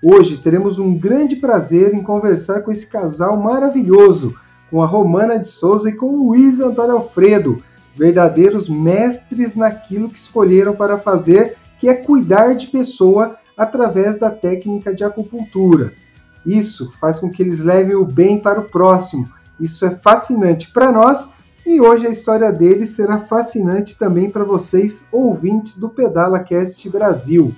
[0.00, 4.32] Hoje teremos um grande prazer em conversar com esse casal maravilhoso,
[4.70, 7.60] com a Romana de Souza e com o Luiz Antônio Alfredo,
[7.96, 14.94] verdadeiros mestres naquilo que escolheram para fazer, que é cuidar de pessoa através da técnica
[14.94, 15.92] de acupuntura.
[16.46, 19.28] Isso faz com que eles levem o bem para o próximo.
[19.58, 21.28] Isso é fascinante para nós
[21.66, 27.52] e hoje a história deles será fascinante também para vocês, ouvintes do Pedala Cast Brasil.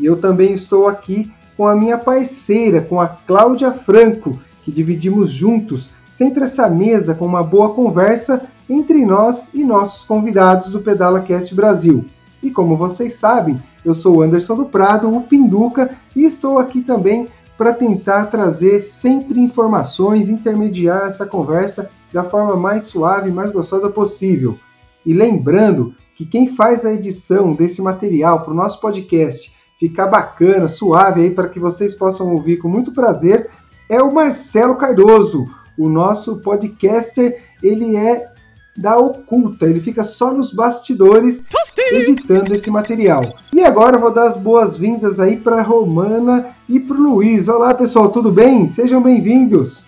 [0.00, 5.30] E eu também estou aqui com a minha parceira, com a Cláudia Franco, que dividimos
[5.30, 11.20] juntos sempre essa mesa com uma boa conversa entre nós e nossos convidados do Pedala
[11.20, 12.06] Cast Brasil.
[12.42, 16.80] E como vocês sabem, eu sou o Anderson do Prado, o Pinduca, e estou aqui
[16.80, 23.50] também para tentar trazer sempre informações, intermediar essa conversa da forma mais suave e mais
[23.50, 24.58] gostosa possível.
[25.04, 30.68] E lembrando que quem faz a edição desse material para o nosso podcast ficar bacana,
[30.68, 33.48] suave aí para que vocês possam ouvir com muito prazer,
[33.88, 37.42] é o Marcelo Cardoso, o nosso podcaster.
[37.62, 38.28] Ele é
[38.76, 41.42] da oculta, ele fica só nos bastidores
[41.90, 43.22] editando esse material.
[43.52, 47.48] E agora eu vou dar as boas-vindas aí para Romana e para o Luiz.
[47.48, 48.68] Olá pessoal, tudo bem?
[48.68, 49.86] Sejam bem-vindos.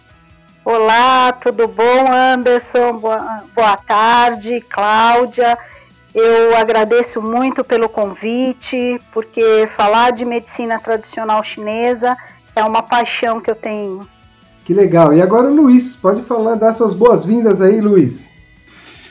[0.64, 2.98] Olá, tudo bom, Anderson?
[2.98, 5.58] Boa, boa tarde, Cláudia.
[6.14, 12.16] Eu agradeço muito pelo convite, porque falar de medicina tradicional chinesa
[12.54, 14.06] é uma paixão que eu tenho.
[14.64, 15.14] Que legal.
[15.14, 18.30] E agora o Luiz, pode falar, dar suas boas-vindas aí, Luiz.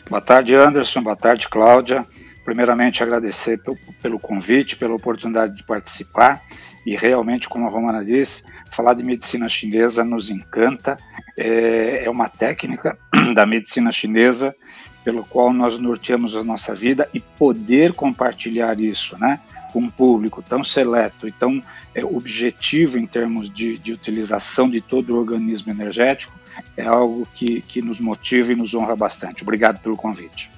[0.08, 1.02] Boa tarde, Anderson.
[1.02, 2.06] Boa tarde, Cláudia.
[2.46, 3.60] Primeiramente, agradecer
[4.02, 6.42] pelo convite, pela oportunidade de participar.
[6.86, 10.98] E realmente, como a Romana disse, falar de medicina chinesa nos encanta.
[11.36, 12.96] É, é uma técnica
[13.34, 14.56] da medicina chinesa
[15.04, 19.40] pelo qual nós norteamos a nossa vida e poder compartilhar isso, né,
[19.72, 21.62] com um público tão seleto e tão
[21.96, 26.34] é, objetivo em termos de, de, utilização de todo o organismo energético
[26.76, 29.44] é algo que, que nos motiva e nos honra bastante.
[29.44, 30.52] Obrigado pelo convite.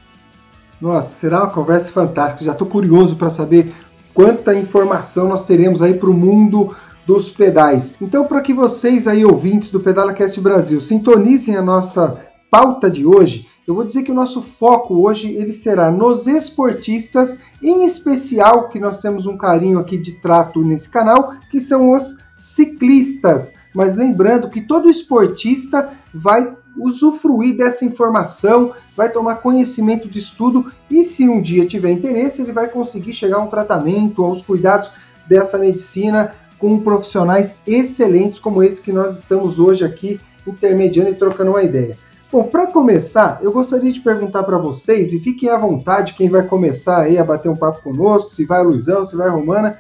[0.82, 2.44] Nossa, será uma conversa fantástica.
[2.44, 3.74] Já estou curioso para saber
[4.14, 6.76] quanta informação nós teremos aí para o mundo
[7.06, 7.96] dos pedais.
[8.02, 13.48] Então, para que vocês aí, ouvintes do PedalaCast Brasil, sintonizem a nossa pauta de hoje,
[13.66, 18.80] eu vou dizer que o nosso foco hoje ele será nos esportistas, em especial que
[18.80, 23.54] nós temos um carinho aqui de trato nesse canal, que são os ciclistas.
[23.74, 31.04] Mas lembrando que todo esportista vai usufruir dessa informação, vai tomar conhecimento de estudo e
[31.04, 34.92] se um dia tiver interesse, ele vai conseguir chegar a um tratamento, aos cuidados
[35.28, 41.52] dessa medicina com profissionais excelentes como esse que nós estamos hoje aqui intermediando e trocando
[41.52, 41.98] uma ideia.
[42.34, 46.42] Bom, para começar, eu gostaria de perguntar para vocês, e fiquem à vontade quem vai
[46.42, 49.80] começar aí a bater um papo conosco, se vai Luizão, se vai Romana,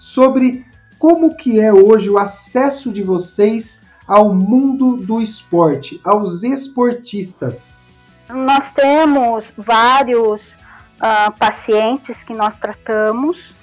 [0.00, 0.66] sobre
[0.98, 7.86] como que é hoje o acesso de vocês ao mundo do esporte, aos esportistas.
[8.28, 10.54] Nós temos vários
[10.96, 13.54] uh, pacientes que nós tratamos,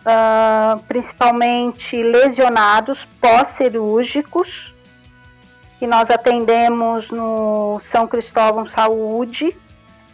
[0.00, 4.74] uh, principalmente lesionados pós-cirúrgicos,
[5.78, 9.56] que nós atendemos no São Cristóvão Saúde,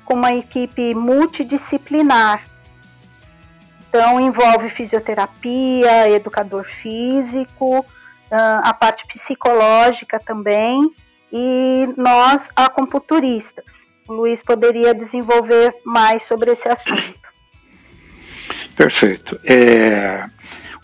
[0.04, 2.42] com uma equipe multidisciplinar.
[3.88, 7.84] Então, envolve fisioterapia, educador físico,
[8.30, 10.90] a parte psicológica também,
[11.30, 13.82] e nós, acupunturistas.
[14.08, 17.14] O Luiz poderia desenvolver mais sobre esse assunto.
[18.74, 19.38] Perfeito.
[19.44, 20.24] É,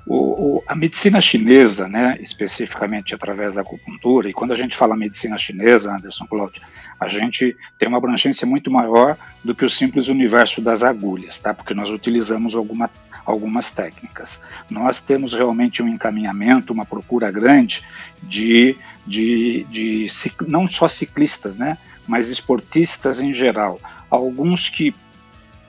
[0.08, 4.96] o, o, a medicina chinesa, né, especificamente através da acupuntura, e quando a gente fala
[4.96, 6.62] medicina chinesa, Anderson Cláudio,
[6.98, 11.52] a gente tem uma abrangência muito maior do que o simples universo das agulhas, tá?
[11.52, 12.90] porque nós utilizamos alguma,
[13.24, 14.42] algumas técnicas.
[14.70, 17.84] Nós temos realmente um encaminhamento, uma procura grande
[18.22, 20.06] de, de, de
[20.46, 21.76] não só ciclistas, né,
[22.06, 23.78] mas esportistas em geral.
[24.10, 24.94] Alguns que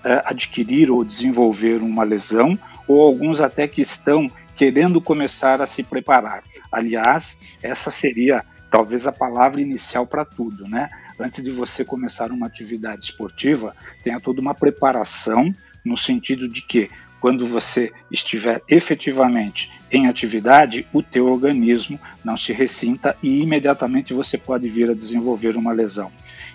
[0.01, 2.57] é, adquiriram ou desenvolveram uma lesão
[2.89, 6.43] ou alguns até que estão querendo começar a se preparar.
[6.71, 10.89] Aliás, essa seria talvez a palavra inicial para tudo, né?
[11.19, 15.53] Antes de você começar uma atividade esportiva, tenha toda uma preparação
[15.85, 16.89] no sentido de que
[17.21, 24.37] quando você estiver efetivamente em atividade, o teu organismo não se ressinta e imediatamente você
[24.37, 26.11] pode vir a desenvolver uma lesão.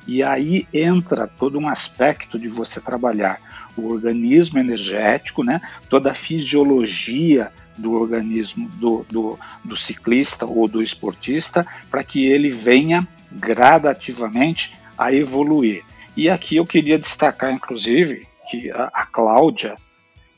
[0.06, 3.40] E aí entra todo um aspecto de você trabalhar
[3.76, 10.82] o organismo energético, né, toda a fisiologia do organismo do, do, do ciclista ou do
[10.82, 15.82] esportista, para que ele venha gradativamente a evoluir.
[16.17, 19.76] E aqui eu queria destacar, inclusive, que a, a Cláudia,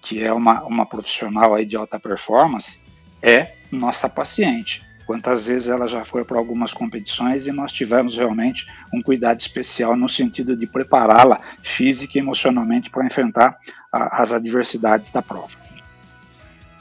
[0.01, 2.81] que é uma, uma profissional aí de alta performance,
[3.21, 4.86] é nossa paciente.
[5.07, 9.97] Quantas vezes ela já foi para algumas competições e nós tivemos realmente um cuidado especial
[9.97, 13.57] no sentido de prepará-la física e emocionalmente para enfrentar
[13.93, 15.67] a, as adversidades da prova.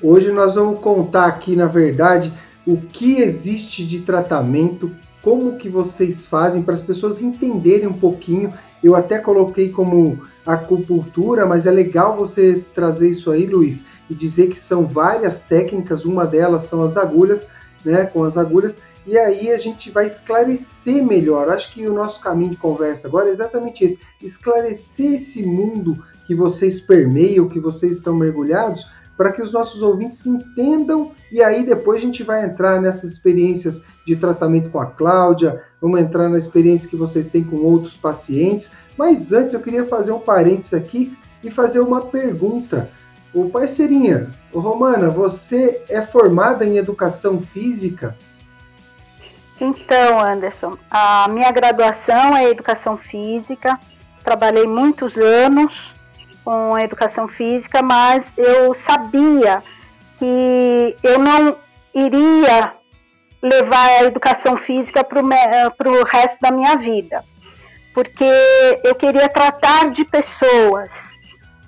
[0.02, 2.34] Hoje nós vamos contar aqui, na verdade,
[2.66, 8.52] o que existe de tratamento, como que vocês fazem para as pessoas entenderem um pouquinho.
[8.84, 14.48] Eu até coloquei como acupuntura, mas é legal você trazer isso aí, Luiz, e dizer
[14.50, 17.48] que são várias técnicas, uma delas são as agulhas,
[17.86, 18.78] né, com as agulhas,
[19.08, 21.50] e aí a gente vai esclarecer melhor.
[21.50, 26.34] Acho que o nosso caminho de conversa agora é exatamente esse: esclarecer esse mundo que
[26.34, 32.00] vocês permeiam, que vocês estão mergulhados, para que os nossos ouvintes entendam e aí depois
[32.00, 36.90] a gente vai entrar nessas experiências de tratamento com a Cláudia, vamos entrar na experiência
[36.90, 38.72] que vocês têm com outros pacientes.
[38.98, 42.90] Mas antes eu queria fazer um parênteses aqui e fazer uma pergunta.
[43.36, 48.16] O parceirinha, o Romana, você é formada em educação física?
[49.60, 53.78] Então, Anderson, a minha graduação é educação física.
[54.24, 55.94] Trabalhei muitos anos
[56.46, 59.62] com educação física, mas eu sabia
[60.18, 61.58] que eu não
[61.94, 62.74] iria
[63.42, 67.22] levar a educação física para o resto da minha vida,
[67.94, 68.24] porque
[68.82, 71.18] eu queria tratar de pessoas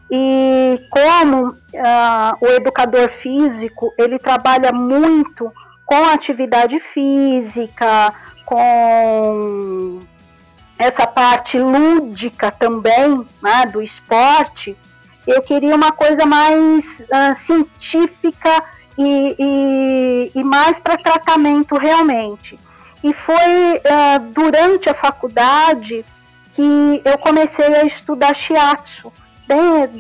[0.10, 5.52] e como uh, o educador físico ele trabalha muito
[5.86, 8.14] com atividade física,
[8.46, 10.02] com
[10.78, 14.78] essa parte lúdica também né, do esporte,
[15.26, 18.64] eu queria uma coisa mais uh, científica
[18.98, 22.58] e, e, e mais para tratamento realmente.
[23.04, 26.06] E foi uh, durante a faculdade
[26.54, 29.12] que eu comecei a estudar shiatsu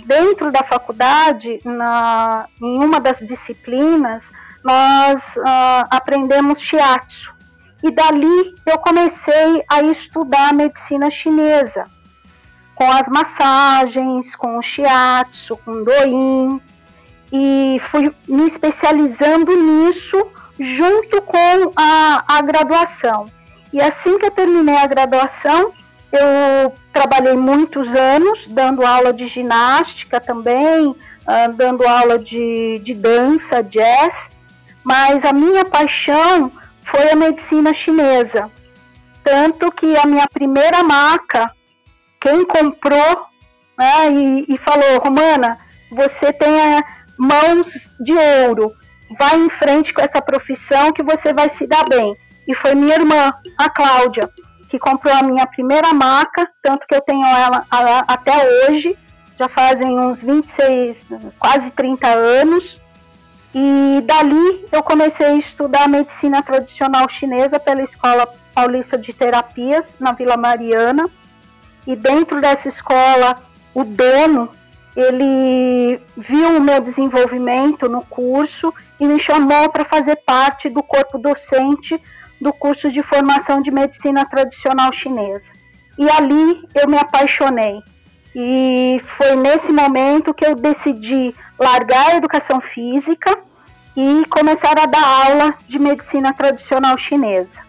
[0.06, 4.32] dentro da faculdade, na, em uma das disciplinas,
[4.64, 7.34] nós uh, aprendemos shiatsu.
[7.84, 11.86] E dali eu comecei a estudar medicina chinesa,
[12.76, 16.62] com as massagens, com o shiatsu, com o doin,
[17.32, 20.28] e fui me especializando nisso
[20.60, 23.30] junto com a, a graduação.
[23.72, 25.74] E assim que eu terminei a graduação,
[26.12, 33.62] eu trabalhei muitos anos dando aula de ginástica também, uh, dando aula de, de dança,
[33.62, 34.30] jazz,
[34.84, 36.52] mas a minha paixão
[36.84, 38.50] foi a medicina chinesa.
[39.24, 41.52] Tanto que a minha primeira maca,
[42.20, 43.26] quem comprou
[43.78, 45.60] né, e, e falou, Romana,
[45.92, 46.50] você tem
[47.18, 48.74] mãos de ouro,
[49.18, 52.16] vai em frente com essa profissão que você vai se dar bem.
[52.48, 54.30] E foi minha irmã, a Cláudia
[54.68, 57.66] que comprou a minha primeira maca, tanto que eu tenho ela
[58.08, 58.98] até hoje,
[59.38, 61.02] já fazem uns 26,
[61.40, 62.80] quase 30 anos.
[63.54, 70.12] E dali eu comecei a estudar medicina tradicional chinesa pela Escola Paulista de Terapias, na
[70.12, 71.10] Vila Mariana.
[71.86, 73.38] E dentro dessa escola,
[73.74, 74.50] o dono,
[74.96, 81.18] ele viu o meu desenvolvimento no curso e me chamou para fazer parte do corpo
[81.18, 82.02] docente
[82.40, 85.52] do curso de formação de medicina tradicional chinesa.
[85.98, 87.82] E ali eu me apaixonei.
[88.36, 93.36] E foi nesse momento que eu decidi largar a educação física
[93.96, 97.62] e começar a dar aula de medicina tradicional chinesa.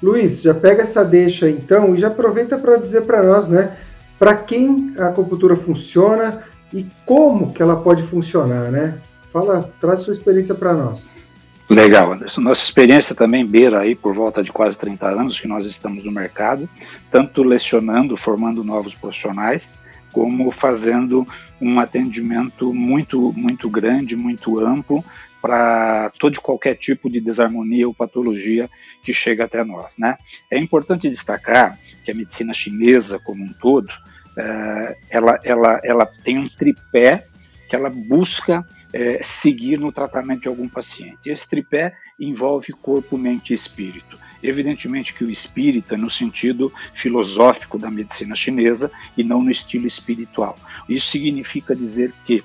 [0.00, 3.76] Luiz, já pega essa deixa então e já aproveita para dizer para nós, né,
[4.18, 8.98] para quem a acupuntura funciona e como que ela pode funcionar, né?
[9.32, 11.16] Fala, traz sua experiência para nós.
[11.68, 12.42] Legal, Anderson.
[12.42, 16.12] Nossa experiência também beira aí por volta de quase 30 anos que nós estamos no
[16.12, 16.68] mercado,
[17.10, 19.78] tanto lecionando, formando novos profissionais,
[20.12, 21.26] como fazendo
[21.60, 25.04] um atendimento muito, muito grande, muito amplo
[25.40, 28.70] para todo qualquer tipo de desarmonia ou patologia
[29.02, 29.96] que chega até nós.
[29.98, 30.16] Né?
[30.50, 33.92] É importante destacar que a medicina chinesa como um todo,
[34.38, 37.26] é, ela, ela, ela tem um tripé
[37.68, 41.28] que ela busca é, seguir no tratamento de algum paciente.
[41.28, 44.16] Esse tripé envolve corpo, mente e espírito.
[44.40, 50.56] Evidentemente que o espírita, no sentido filosófico da medicina chinesa e não no estilo espiritual.
[50.88, 52.44] Isso significa dizer que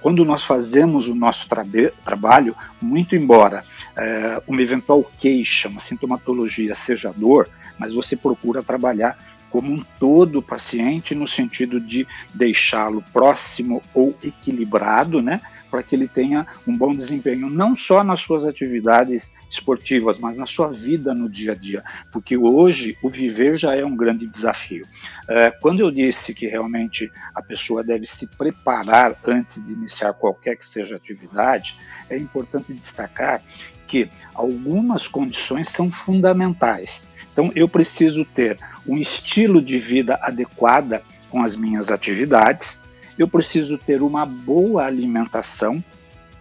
[0.00, 1.62] quando nós fazemos o nosso tra
[2.02, 3.62] trabalho, muito embora
[3.94, 9.18] é, uma eventual queixa, uma sintomatologia seja dor, mas você procura trabalhar
[9.50, 15.40] como um todo o paciente no sentido de deixá-lo próximo ou equilibrado, né?
[15.70, 20.46] Para que ele tenha um bom desempenho, não só nas suas atividades esportivas, mas na
[20.46, 24.86] sua vida no dia a dia, porque hoje o viver já é um grande desafio.
[25.28, 30.56] É, quando eu disse que realmente a pessoa deve se preparar antes de iniciar qualquer
[30.56, 31.76] que seja atividade,
[32.08, 33.42] é importante destacar
[33.86, 37.06] que algumas condições são fundamentais.
[37.32, 42.85] Então, eu preciso ter um estilo de vida adequada com as minhas atividades,
[43.18, 45.82] eu preciso ter uma boa alimentação,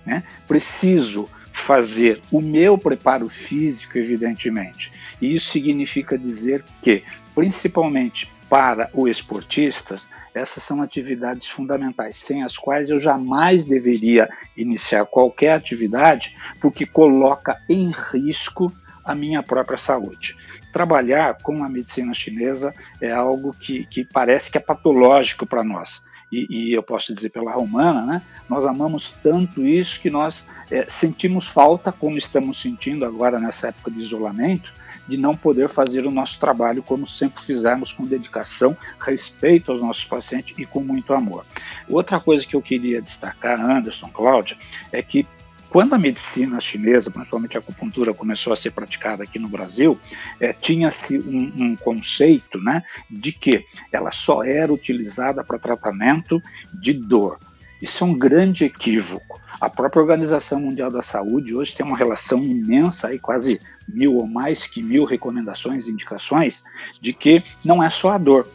[0.05, 0.23] né?
[0.47, 4.91] preciso fazer o meu preparo físico, evidentemente.
[5.21, 7.03] E isso significa dizer que,
[7.33, 9.95] principalmente para o esportista,
[10.33, 17.57] essas são atividades fundamentais, sem as quais eu jamais deveria iniciar qualquer atividade, porque coloca
[17.69, 18.71] em risco
[19.03, 20.35] a minha própria saúde.
[20.73, 26.03] Trabalhar com a medicina chinesa é algo que, que parece que é patológico para nós
[26.31, 30.85] e, e, eu posso dizer pela romana, né, nós amamos tanto isso que nós é,
[30.89, 34.73] sentimos falta, como estamos sentindo agora nessa época de isolamento,
[35.07, 40.03] de não poder fazer o nosso trabalho como sempre fizemos, com dedicação, respeito aos nossos
[40.03, 41.45] pacientes e com muito amor.
[41.87, 44.57] Outra coisa que eu queria destacar, Anderson, Cláudia,
[44.91, 45.27] é que
[45.75, 49.99] quando a medicina chinesa, principalmente a acupuntura, começou a ser praticada aqui no Brasil,
[50.39, 56.41] é, tinha-se um, um, conceito né, de que ela só era utilizada para tratamento
[56.73, 57.37] de dor.
[57.81, 59.41] Isso é um grande equívoco.
[59.59, 64.25] A própria Organização Mundial da Saúde hoje tem uma relação imensa, aí, quase mil ou
[64.25, 66.63] mais que mil recomendações e indicações,
[67.01, 68.47] de que não é só a dor.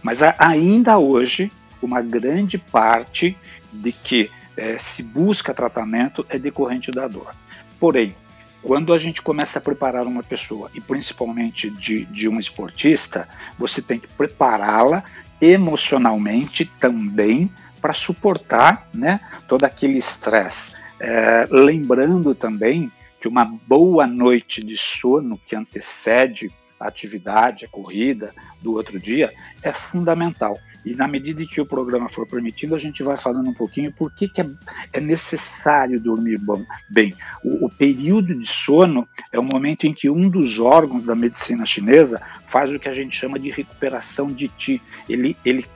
[0.00, 1.50] Mas ainda hoje,
[1.82, 3.36] uma grande parte
[3.72, 7.34] de que é, se busca tratamento é decorrente da dor.
[7.78, 8.14] Porém,
[8.62, 13.26] quando a gente começa a preparar uma pessoa, e principalmente de, de um esportista,
[13.58, 15.02] você tem que prepará-la
[15.40, 17.50] emocionalmente também
[17.80, 20.74] para suportar né, todo aquele estresse.
[21.00, 28.34] É, lembrando também que uma boa noite de sono que antecede a atividade, a corrida
[28.60, 30.58] do outro dia, é fundamental.
[30.84, 34.10] E na medida que o programa for permitindo, a gente vai falando um pouquinho por
[34.10, 34.48] que, que é,
[34.92, 37.14] é necessário dormir bom, bem.
[37.44, 41.66] O, o, período de sono é o momento em que um dos órgãos da medicina
[41.66, 44.82] chinesa faz o que a gente chama de recuperação de ti.
[45.08, 45.66] Ele, ele,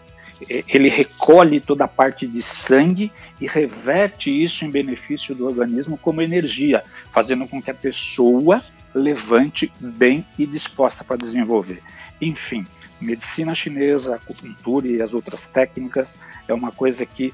[0.48, 6.22] ele recolhe toda a parte de sangue e reverte isso em benefício do organismo como
[6.22, 6.82] energia,
[7.12, 8.62] fazendo com que a pessoa
[8.94, 11.82] levante bem e disposta para desenvolver.
[12.20, 12.66] Enfim,
[13.00, 17.32] medicina chinesa, acupuntura e as outras técnicas é uma coisa que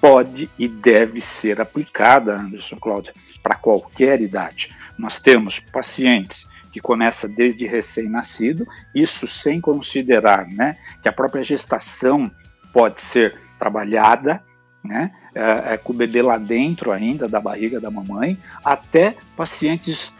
[0.00, 4.74] pode e deve ser aplicada, Anderson Cláudia, para qualquer idade.
[4.98, 12.30] Nós temos pacientes que começa desde recém-nascido, isso sem considerar né, que a própria gestação
[12.72, 14.42] pode ser trabalhada,
[14.82, 20.12] né, é, é, com o bebê lá dentro ainda da barriga da mamãe, até pacientes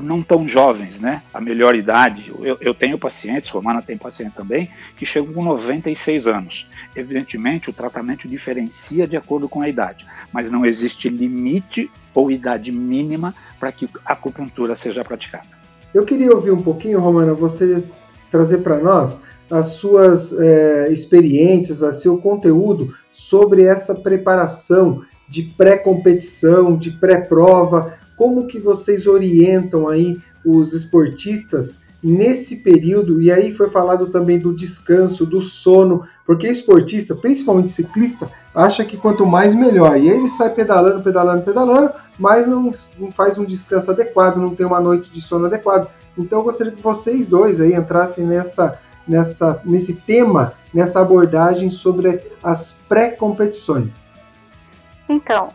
[0.00, 1.22] não tão jovens, né?
[1.32, 2.32] A melhor idade.
[2.40, 6.66] Eu, eu tenho pacientes, Romana tem paciente também, que chegam com 96 anos.
[6.94, 12.72] Evidentemente, o tratamento diferencia de acordo com a idade, mas não existe limite ou idade
[12.72, 15.46] mínima para que a acupuntura seja praticada.
[15.92, 17.82] Eu queria ouvir um pouquinho, Romana, você
[18.30, 26.76] trazer para nós as suas é, experiências, o seu conteúdo sobre essa preparação de pré-competição,
[26.76, 33.18] de pré-prova, como que vocês orientam aí os esportistas nesse período?
[33.18, 38.98] E aí foi falado também do descanso, do sono, porque esportista, principalmente ciclista, acha que
[38.98, 39.96] quanto mais melhor.
[39.96, 44.54] E aí ele sai pedalando, pedalando, pedalando, mas não, não faz um descanso adequado, não
[44.54, 45.88] tem uma noite de sono adequado.
[46.18, 52.20] Então eu gostaria que vocês dois aí entrassem nessa, nessa, nesse tema, nessa abordagem sobre
[52.42, 54.09] as pré-competições.
[55.10, 55.48] Então,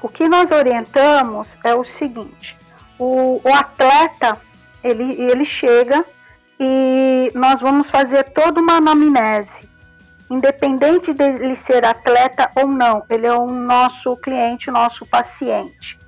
[0.00, 2.56] o que nós orientamos é o seguinte:
[2.98, 4.40] o, o atleta
[4.82, 6.02] ele, ele chega
[6.58, 9.68] e nós vamos fazer toda uma anamnese,
[10.30, 16.00] independente dele ser atleta ou não, ele é o nosso cliente, nosso paciente.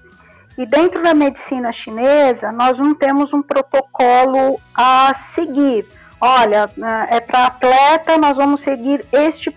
[0.57, 5.87] E dentro da medicina chinesa, nós não temos um protocolo a seguir.
[6.19, 6.71] Olha,
[7.11, 9.51] é para atleta, nós vamos seguir este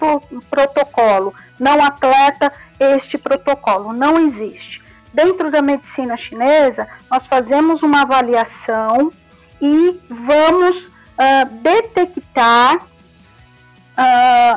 [0.50, 1.34] protocolo.
[1.60, 3.94] Não atleta, este protocolo.
[3.94, 4.86] Não existe.
[5.14, 9.12] dentro da medicina chinesa, nós fazemos uma avaliação
[9.60, 12.84] e vamos uh, detectar, uh,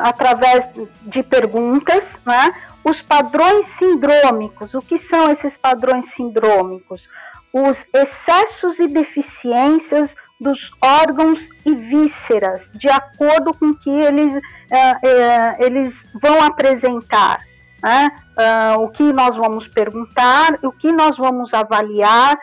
[0.03, 0.69] através
[1.03, 2.55] de perguntas, né,
[2.85, 4.75] os padrões sindrômicos.
[4.75, 7.09] O que são esses padrões sindrômicos?
[7.53, 15.57] Os excessos e deficiências dos órgãos e vísceras, de acordo com que eles, uh, uh,
[15.59, 17.41] eles vão apresentar.
[17.83, 18.11] Né?
[18.39, 22.39] Uh, o que nós vamos perguntar, o que nós vamos avaliar,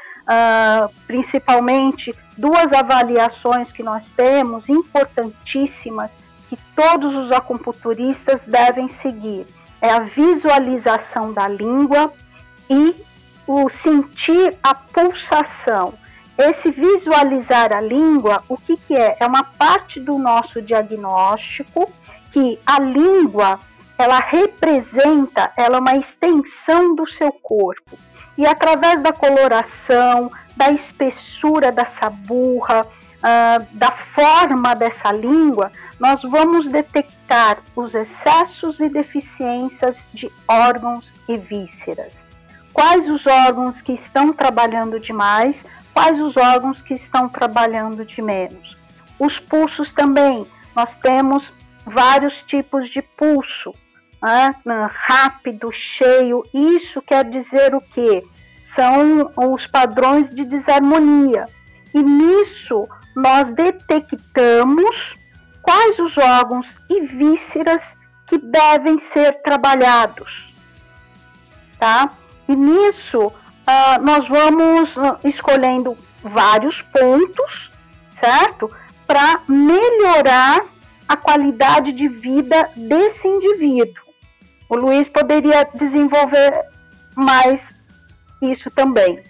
[1.08, 6.18] principalmente duas avaliações que nós temos importantíssimas
[6.50, 9.48] que todos os acupunturistas devem seguir.
[9.82, 12.12] É a visualização da língua
[12.70, 12.94] e
[13.48, 15.94] o sentir a pulsação.
[16.38, 19.18] Esse visualizar a língua, o que, que é?
[19.20, 21.92] É uma parte do nosso diagnóstico
[22.32, 23.60] que a língua
[23.98, 27.98] ela representa, ela é uma extensão do seu corpo.
[28.38, 36.68] E através da coloração, da espessura da saburra, uh, da forma dessa língua, nós vamos
[36.68, 42.27] detectar os excessos e deficiências de órgãos e vísceras.
[42.78, 45.66] Quais os órgãos que estão trabalhando demais,
[45.96, 48.78] quais os órgãos que estão trabalhando de menos.
[49.18, 51.52] Os pulsos também, nós temos
[51.84, 53.74] vários tipos de pulso,
[54.22, 54.54] né?
[54.94, 56.44] rápido, cheio.
[56.54, 58.24] Isso quer dizer o quê?
[58.64, 61.48] São os padrões de desarmonia.
[61.96, 65.18] E nisso nós detectamos
[65.64, 70.54] quais os órgãos e vísceras que devem ser trabalhados.
[71.80, 72.12] Tá?
[72.48, 77.72] E nisso uh, nós vamos uh, escolhendo vários pontos,
[78.14, 78.70] certo?
[79.06, 80.66] Para melhorar
[81.08, 84.04] a qualidade de vida desse indivíduo.
[84.70, 86.66] O Luiz poderia desenvolver
[87.16, 87.74] mais
[88.42, 89.24] isso também.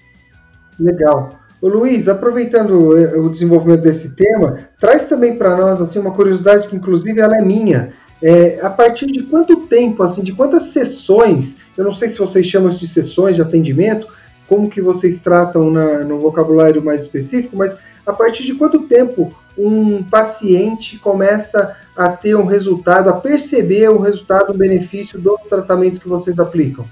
[0.80, 1.40] Legal.
[1.62, 6.68] O Luiz, aproveitando eh, o desenvolvimento desse tema, traz também para nós assim uma curiosidade
[6.68, 7.94] que inclusive ela é minha.
[8.22, 12.46] É, a partir de quanto tempo, assim, de quantas sessões, eu não sei se vocês
[12.46, 14.08] chamam de sessões de atendimento,
[14.48, 19.36] como que vocês tratam na, no vocabulário mais específico, mas a partir de quanto tempo
[19.58, 26.00] um paciente começa a ter um resultado, a perceber o resultado, o benefício dos tratamentos
[26.00, 26.88] que vocês aplicam?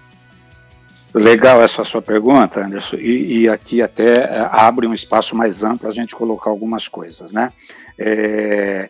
[1.14, 5.88] Legal essa sua pergunta, Anderson, e, e aqui até é, abre um espaço mais amplo
[5.88, 7.54] a gente colocar algumas coisas, né?
[7.98, 8.90] É,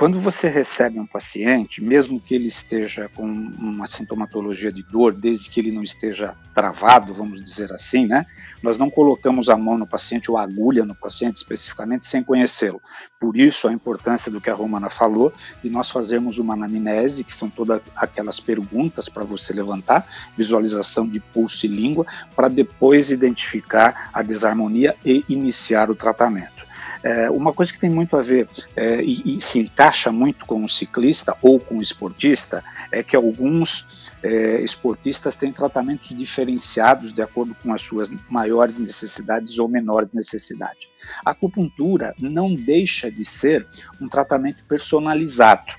[0.00, 5.50] quando você recebe um paciente, mesmo que ele esteja com uma sintomatologia de dor, desde
[5.50, 8.24] que ele não esteja travado, vamos dizer assim, né?
[8.62, 12.80] Nós não colocamos a mão no paciente ou a agulha no paciente especificamente sem conhecê-lo.
[13.20, 17.36] Por isso a importância do que a Romana falou, de nós fazermos uma anamnese, que
[17.36, 24.08] são todas aquelas perguntas para você levantar, visualização de pulso e língua, para depois identificar
[24.14, 26.69] a desarmonia e iniciar o tratamento.
[27.02, 30.62] É, uma coisa que tem muito a ver é, e, e, se encaixa muito com
[30.62, 33.86] o ciclista ou com o esportista é que alguns
[34.22, 40.88] é, esportistas têm tratamentos diferenciados de acordo com as suas maiores necessidades ou menores necessidades.
[41.24, 43.66] A acupuntura não deixa de ser
[44.00, 45.74] um tratamento personalizado.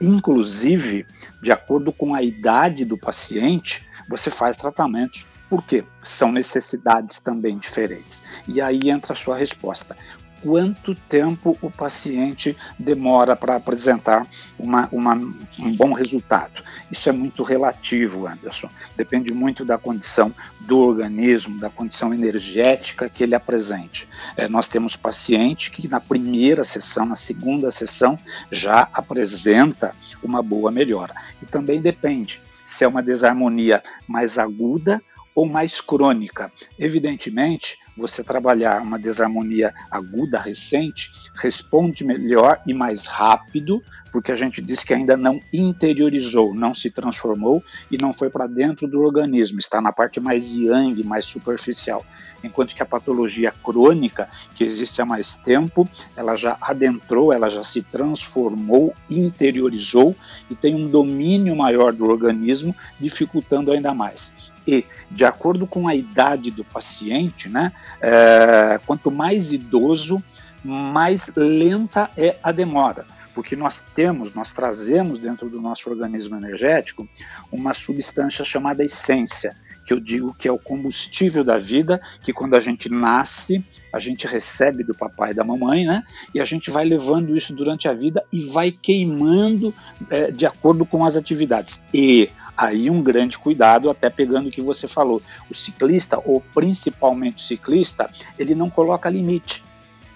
[0.00, 1.06] Inclusive,
[1.42, 5.82] de acordo com a idade do paciente, você faz tratamentos por quê?
[6.02, 8.22] São necessidades também diferentes.
[8.46, 9.96] E aí entra a sua resposta
[10.42, 14.26] quanto tempo o paciente demora para apresentar
[14.58, 16.62] uma, uma, um bom resultado.
[16.90, 18.68] Isso é muito relativo, Anderson.
[18.96, 24.08] Depende muito da condição do organismo, da condição energética que ele apresente.
[24.36, 28.18] É, nós temos paciente que na primeira sessão, na segunda sessão,
[28.50, 31.14] já apresenta uma boa melhora.
[31.42, 35.02] E também depende se é uma desarmonia mais aguda
[35.34, 36.52] ou mais crônica.
[36.78, 43.82] Evidentemente, você trabalhar uma desarmonia aguda recente responde melhor e mais rápido,
[44.12, 48.46] porque a gente diz que ainda não interiorizou, não se transformou e não foi para
[48.46, 52.06] dentro do organismo, está na parte mais yang, mais superficial.
[52.42, 57.64] Enquanto que a patologia crônica, que existe há mais tempo, ela já adentrou, ela já
[57.64, 60.14] se transformou, interiorizou
[60.48, 64.32] e tem um domínio maior do organismo, dificultando ainda mais
[64.68, 70.22] e, de acordo com a idade do paciente, né, é, quanto mais idoso,
[70.62, 73.06] mais lenta é a demora.
[73.34, 77.08] Porque nós temos, nós trazemos dentro do nosso organismo energético
[77.50, 79.56] uma substância chamada essência,
[79.88, 83.98] que eu digo que é o combustível da vida, que quando a gente nasce, a
[83.98, 86.04] gente recebe do papai e da mamãe, né?
[86.34, 89.74] E a gente vai levando isso durante a vida e vai queimando
[90.10, 91.86] é, de acordo com as atividades.
[91.94, 97.36] E aí um grande cuidado, até pegando o que você falou, o ciclista, ou principalmente
[97.36, 99.64] o ciclista, ele não coloca limite.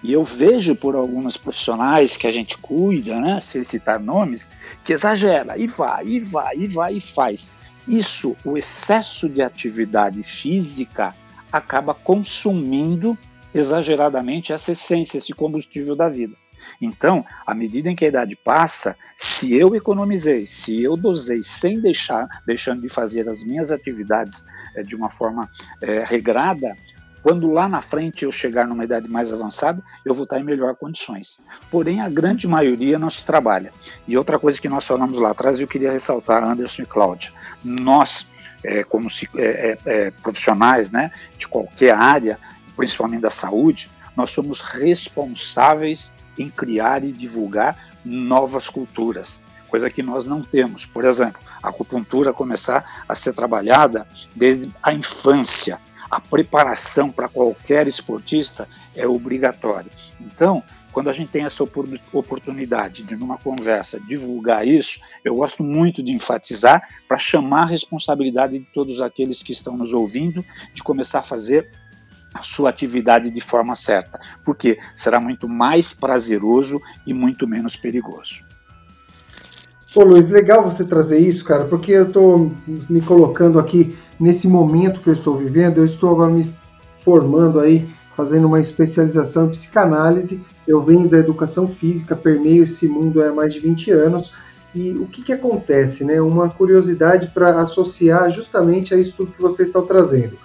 [0.03, 4.51] E eu vejo por alguns profissionais que a gente cuida, né, sem citar nomes,
[4.83, 7.51] que exagera, e vai, e vai, e vai, e faz.
[7.87, 11.13] Isso, o excesso de atividade física,
[11.51, 13.17] acaba consumindo
[13.53, 16.35] exageradamente essa essência, esse combustível da vida.
[16.81, 21.79] Então, à medida em que a idade passa, se eu economizei, se eu dosei sem
[21.79, 25.49] deixar, deixando de fazer as minhas atividades é, de uma forma
[25.81, 26.75] é, regrada,
[27.23, 30.75] quando lá na frente eu chegar numa idade mais avançada, eu vou estar em melhor
[30.75, 31.39] condições.
[31.71, 33.71] Porém, a grande maioria não se trabalha.
[34.05, 37.31] E outra coisa que nós falamos lá atrás, eu queria ressaltar, Anderson e Cláudia,
[37.63, 38.27] nós,
[38.61, 39.07] é, como
[39.37, 42.37] é, é, profissionais né, de qualquer área,
[42.75, 50.27] principalmente da saúde, nós somos responsáveis em criar e divulgar novas culturas, coisa que nós
[50.27, 50.85] não temos.
[50.85, 54.05] Por exemplo, a acupuntura começar a ser trabalhada
[54.35, 55.79] desde a infância
[56.13, 59.91] a preparação para qualquer esportista é obrigatória.
[60.21, 66.03] Então, quando a gente tem essa oportunidade de, numa conversa, divulgar isso, eu gosto muito
[66.03, 71.19] de enfatizar para chamar a responsabilidade de todos aqueles que estão nos ouvindo de começar
[71.19, 71.67] a fazer
[72.31, 78.45] a sua atividade de forma certa, porque será muito mais prazeroso e muito menos perigoso.
[79.91, 85.01] Pô, Luiz, legal você trazer isso, cara, porque eu estou me colocando aqui nesse momento
[85.01, 86.53] que eu estou vivendo, eu estou agora me
[86.97, 90.41] formando aí, fazendo uma especialização em psicanálise.
[90.67, 94.33] Eu venho da educação física, permeio esse mundo há mais de 20 anos.
[94.73, 96.03] E o que, que acontece?
[96.03, 96.19] Né?
[96.21, 100.37] Uma curiosidade para associar justamente a isso tudo que vocês estão trazendo.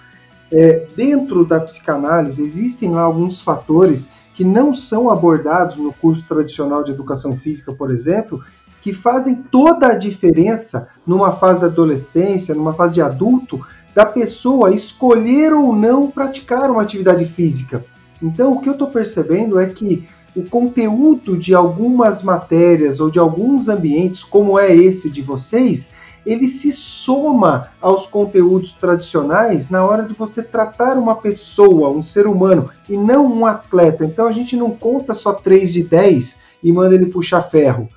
[0.51, 6.83] É, dentro da psicanálise, existem lá alguns fatores que não são abordados no curso tradicional
[6.83, 8.43] de educação física, por exemplo,
[8.81, 14.73] que fazem toda a diferença numa fase de adolescência, numa fase de adulto, da pessoa
[14.73, 17.83] escolher ou não praticar uma atividade física.
[18.21, 23.17] Então, o que eu estou percebendo é que o conteúdo de algumas matérias ou de
[23.17, 25.89] alguns ambientes, como é esse de vocês,
[26.25, 32.27] ele se soma aos conteúdos tradicionais na hora de você tratar uma pessoa, um ser
[32.27, 34.05] humano, e não um atleta.
[34.05, 37.89] Então a gente não conta só 3 de 10 e manda ele puxar ferro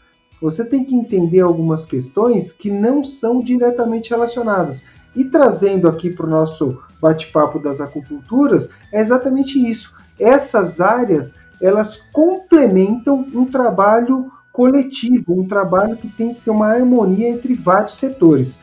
[0.43, 4.83] você tem que entender algumas questões que não são diretamente relacionadas.
[5.15, 9.95] E trazendo aqui para o nosso bate-papo das acupunturas, é exatamente isso.
[10.19, 17.29] Essas áreas, elas complementam um trabalho coletivo, um trabalho que tem que ter uma harmonia
[17.29, 18.59] entre vários setores.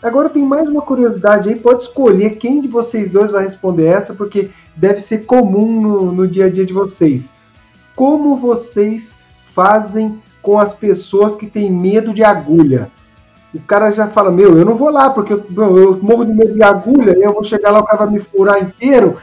[0.00, 4.14] Agora tem mais uma curiosidade aí, pode escolher quem de vocês dois vai responder essa,
[4.14, 7.34] porque deve ser comum no, no dia a dia de vocês.
[7.96, 12.90] Como vocês fazem com as pessoas que têm medo de agulha.
[13.52, 16.52] O cara já fala, meu, eu não vou lá, porque eu, eu morro de medo
[16.52, 19.16] de agulha, eu vou chegar lá, o cara vai me furar inteiro.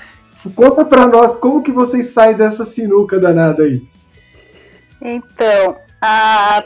[0.56, 3.84] Conta para nós como que vocês saem dessa sinuca danada aí.
[5.00, 6.64] Então, a,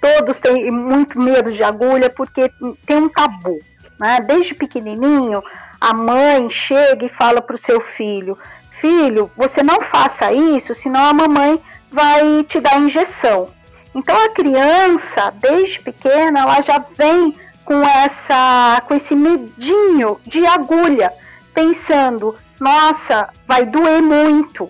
[0.00, 2.48] todos têm muito medo de agulha porque
[2.86, 3.58] tem um tabu.
[3.98, 4.20] Né?
[4.20, 5.42] Desde pequenininho,
[5.80, 8.38] a mãe chega e fala para o seu filho:
[8.80, 13.48] Filho, você não faça isso, senão a mamãe vai te dar injeção.
[13.94, 21.12] Então a criança, desde pequena, ela já vem com essa com esse medinho de agulha,
[21.54, 24.68] pensando, nossa, vai doer muito.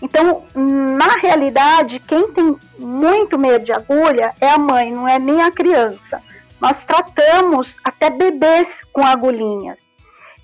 [0.00, 5.42] Então, na realidade, quem tem muito medo de agulha é a mãe, não é nem
[5.42, 6.20] a criança.
[6.60, 9.78] Nós tratamos até bebês com agulhinhas.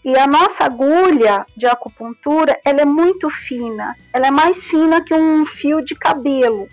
[0.02, 3.94] E a nossa agulha de acupuntura, ela é muito fina.
[4.14, 6.68] Ela é mais fina que um fio de cabelo.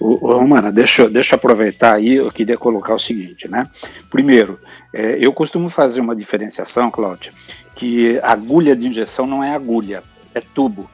[0.00, 3.68] Romana, deixa, deixa eu aproveitar aí, eu queria colocar o seguinte, né?
[4.10, 4.58] Primeiro,
[4.92, 7.32] é, eu costumo fazer uma diferenciação, Cláudia,
[7.76, 10.02] que agulha de injeção não é agulha,
[10.34, 10.90] é tubo,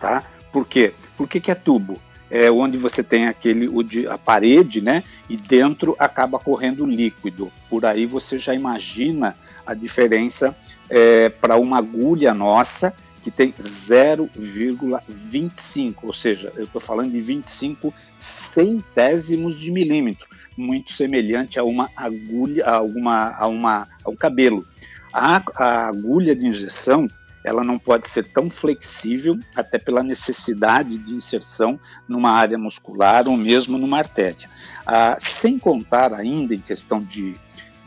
[0.00, 0.24] tá?
[0.52, 0.92] Por quê?
[1.16, 2.00] Por que, que é tubo?
[2.28, 5.04] É onde você tem aquele, de, a parede, né?
[5.30, 7.52] E dentro acaba correndo líquido.
[7.70, 10.56] Por aí você já imagina a diferença
[10.90, 12.92] é, para uma agulha nossa
[13.26, 21.58] que tem 0,25, ou seja, eu estou falando de 25 centésimos de milímetro, muito semelhante
[21.58, 24.64] a uma agulha, a, uma, a, uma, a um cabelo.
[25.12, 27.10] A, a agulha de injeção
[27.42, 33.36] ela não pode ser tão flexível, até pela necessidade de inserção numa área muscular ou
[33.36, 34.48] mesmo numa artéria.
[34.86, 37.34] Ah, sem contar ainda em questão de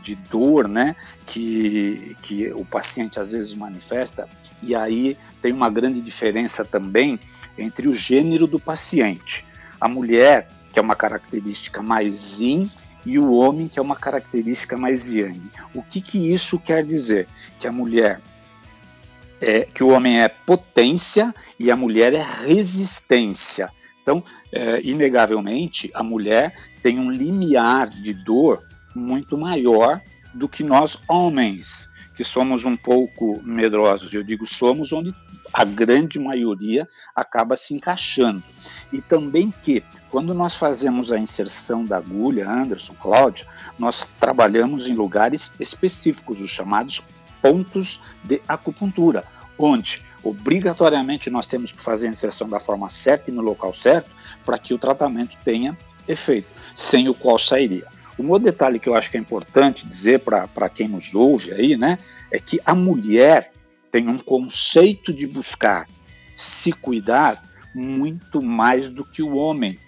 [0.10, 0.96] de dor, né,
[1.26, 4.28] que, que o paciente às vezes manifesta,
[4.64, 7.20] e aí tem uma grande diferença também
[7.58, 9.46] entre o gênero do paciente.
[9.80, 12.72] A mulher, que é uma característica mais yin,
[13.06, 15.40] e o homem, que é uma característica mais yang.
[15.74, 17.28] O que, que isso quer dizer?
[17.60, 18.20] Que a mulher
[19.40, 23.72] é, que o homem é potência e a mulher é resistência.
[24.02, 28.69] Então, é, inegavelmente, a mulher tem um limiar de dor
[29.00, 30.02] muito maior
[30.34, 34.14] do que nós homens, que somos um pouco medrosos.
[34.14, 35.14] Eu digo somos onde
[35.54, 38.44] a grande maioria acaba se encaixando.
[38.92, 44.94] E também que, quando nós fazemos a inserção da agulha, Anderson, Cláudia, nós trabalhamos em
[44.94, 47.02] lugares específicos, os chamados
[47.42, 49.24] pontos de acupuntura,
[49.58, 54.12] onde obrigatoriamente nós temos que fazer a inserção da forma certa e no local certo
[54.46, 57.88] para que o tratamento tenha efeito, sem o qual sairia.
[58.20, 61.78] Um outro detalhe que eu acho que é importante dizer para quem nos ouve aí,
[61.78, 61.98] né,
[62.30, 63.52] é que a mulher
[63.90, 65.88] tem um conceito de buscar
[66.36, 67.42] se cuidar
[67.74, 69.80] muito mais do que o homem.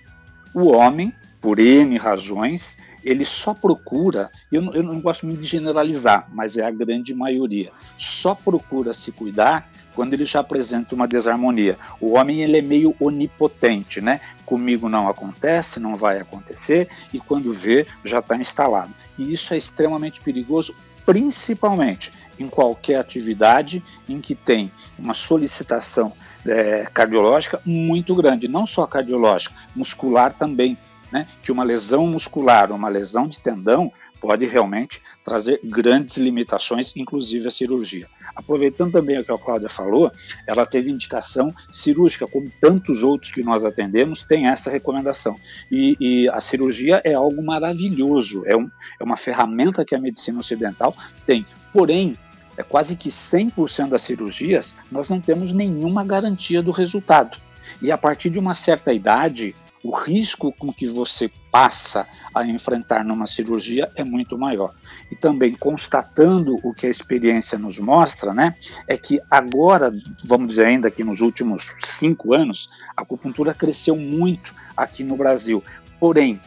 [0.54, 5.48] O homem, por N razões, ele só procura, eu não, eu não gosto muito de
[5.48, 11.08] generalizar, mas é a grande maioria, só procura se cuidar quando ele já apresenta uma
[11.08, 11.78] desarmonia.
[12.00, 14.22] O homem ele é meio onipotente, né?
[14.46, 18.94] Comigo não acontece, não vai acontecer, e quando vê, já está instalado.
[19.18, 20.76] E isso é extremamente perigoso,
[21.06, 26.14] principalmente em qualquer atividade em que tem uma solicitação
[26.46, 30.78] é, cardiológica muito grande, não só cardiológica, muscular também
[31.12, 37.48] né, que uma lesão muscular, uma lesão de tendão, pode realmente trazer grandes limitações, inclusive
[37.48, 38.08] a cirurgia.
[38.36, 40.12] Aproveitando também o que a Cláudia falou,
[40.48, 45.36] ela teve indicação cirúrgica, como tantos outros que nós atendemos, tem essa recomendação.
[45.72, 48.70] E, e a cirurgia é algo maravilhoso, é, um,
[49.00, 50.96] é uma ferramenta que a medicina ocidental
[51.26, 51.46] tem.
[51.74, 52.16] Porém,
[52.58, 57.38] é quase que 100% das cirurgias nós não temos nenhuma garantia do resultado.
[57.82, 63.04] E a partir de uma certa idade, o risco com que você passa a enfrentar
[63.04, 64.74] numa cirurgia é muito maior.
[65.12, 68.56] E também constatando o que a experiência nos mostra, né,
[68.88, 69.92] é que agora,
[70.24, 75.64] vamos dizer ainda que nos últimos cinco anos, a acupuntura cresceu muito aqui no Brasil.
[76.00, 76.40] Porém,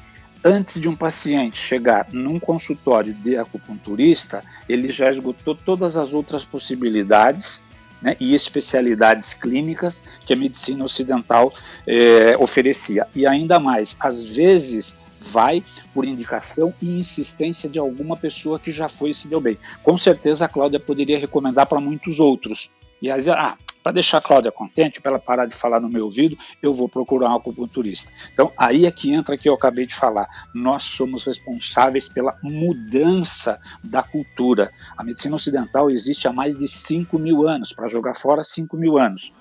[0.44, 6.44] antes de um paciente chegar num consultório de acupunturista, ele já esgotou todas as outras
[6.44, 7.62] possibilidades
[8.04, 11.54] né, e especialidades clínicas que a medicina ocidental
[11.86, 13.06] é, oferecia.
[13.14, 15.64] E ainda mais, às vezes vai
[15.94, 19.56] por indicação e insistência de alguma pessoa que já foi e se deu bem.
[19.82, 22.70] Com certeza a Cláudia poderia recomendar para muitos outros.
[23.00, 26.06] E aí, ah, para deixar a Cláudia contente, para ela parar de falar no meu
[26.06, 28.10] ouvido, eu vou procurar um acupunturista.
[28.32, 30.26] Então, aí é que entra que eu acabei de falar.
[30.54, 34.72] Nós somos responsáveis pela mudança da cultura.
[34.96, 38.96] A medicina ocidental existe há mais de 5 mil anos, para jogar fora 5 mil
[38.96, 39.34] anos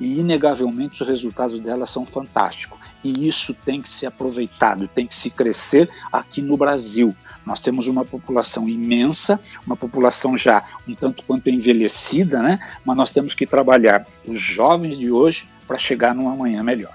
[0.00, 2.78] e inegavelmente os resultados dela são fantásticos.
[3.02, 7.14] E isso tem que ser aproveitado, tem que se crescer aqui no Brasil.
[7.44, 12.58] Nós temos uma população imensa, uma população já um tanto quanto envelhecida, né?
[12.84, 16.94] mas nós temos que trabalhar os jovens de hoje para chegar num amanhã melhor.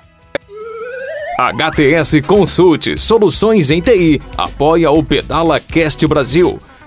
[1.38, 6.60] HTS Consulte Soluções em TI apoia o Pedala Cast Brasil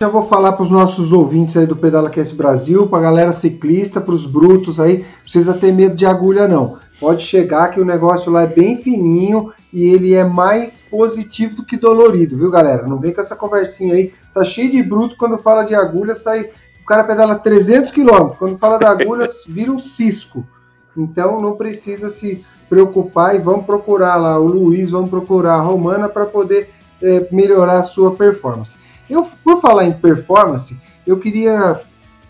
[0.00, 3.32] já vou falar para os nossos ouvintes aí do Pedala Cast Brasil, para a galera
[3.34, 6.78] ciclista, para os brutos aí, precisa ter medo de agulha não.
[6.98, 11.66] Pode chegar que o negócio lá é bem fininho e ele é mais positivo do
[11.66, 12.86] que dolorido, viu galera?
[12.86, 16.48] Não vem com essa conversinha aí, tá cheio de bruto quando fala de agulha, sai
[16.82, 20.46] o cara pedala 300 km, quando fala da agulha vira um cisco.
[20.96, 26.08] Então não precisa se preocupar e vamos procurar lá o Luiz, vamos procurar a Romana
[26.08, 26.70] para poder
[27.02, 28.80] é, melhorar a sua performance.
[29.10, 31.82] Eu, por falar em performance, eu queria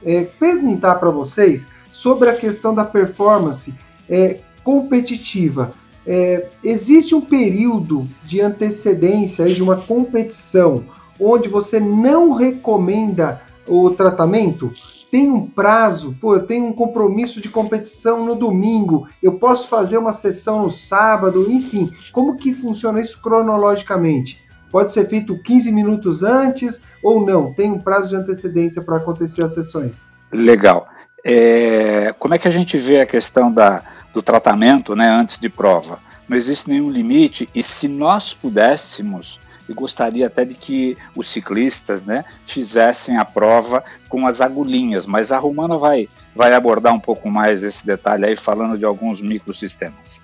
[0.02, 3.74] é, perguntar para vocês sobre a questão da performance
[4.08, 5.72] é, competitiva.
[6.06, 10.84] É, existe um período de antecedência de uma competição
[11.20, 14.72] onde você não recomenda o tratamento?
[15.10, 16.16] Tem um prazo?
[16.18, 19.06] Pô, eu tenho um compromisso de competição no domingo.
[19.22, 21.50] Eu posso fazer uma sessão no sábado?
[21.50, 24.49] Enfim, como que funciona isso cronologicamente?
[24.70, 27.52] Pode ser feito 15 minutos antes ou não?
[27.52, 30.02] Tem um prazo de antecedência para acontecer as sessões?
[30.32, 30.86] Legal.
[31.24, 33.82] É, como é que a gente vê a questão da,
[34.14, 35.98] do tratamento né, antes de prova?
[36.28, 42.04] Não existe nenhum limite e se nós pudéssemos, eu gostaria até de que os ciclistas
[42.04, 47.28] né, fizessem a prova com as agulhinhas, mas a Romana vai, vai abordar um pouco
[47.28, 50.22] mais esse detalhe aí, falando de alguns microsistemas.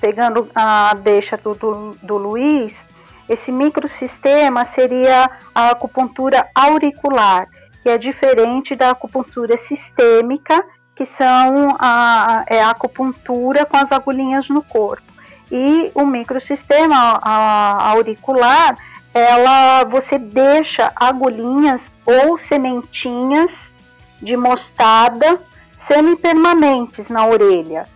[0.00, 2.84] Pegando a deixa do, do, do Luiz,
[3.28, 7.48] esse microsistema seria a acupuntura auricular,
[7.82, 14.48] que é diferente da acupuntura sistêmica, que são a, é a acupuntura com as agulhinhas
[14.48, 15.02] no corpo.
[15.50, 18.76] E o microsistema auricular,
[19.12, 23.74] ela você deixa agulhinhas ou sementinhas
[24.20, 25.38] de mostarda
[25.76, 27.88] semipermanentes na orelha,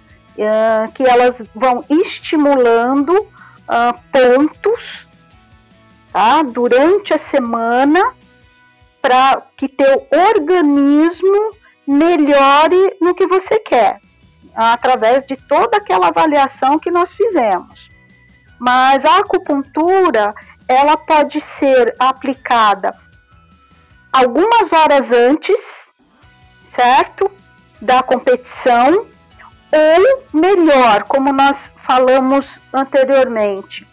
[0.94, 3.26] que elas vão estimulando
[4.12, 5.09] pontos
[6.12, 6.42] tá?
[6.42, 8.12] durante a semana
[9.00, 11.54] para que teu organismo
[11.86, 14.00] melhore no que você quer,
[14.54, 17.90] através de toda aquela avaliação que nós fizemos.
[18.58, 20.34] Mas a acupuntura,
[20.68, 22.92] ela pode ser aplicada
[24.12, 25.92] algumas horas antes,
[26.66, 27.30] certo?
[27.80, 29.06] Da competição,
[29.72, 33.86] ou melhor, como nós falamos anteriormente,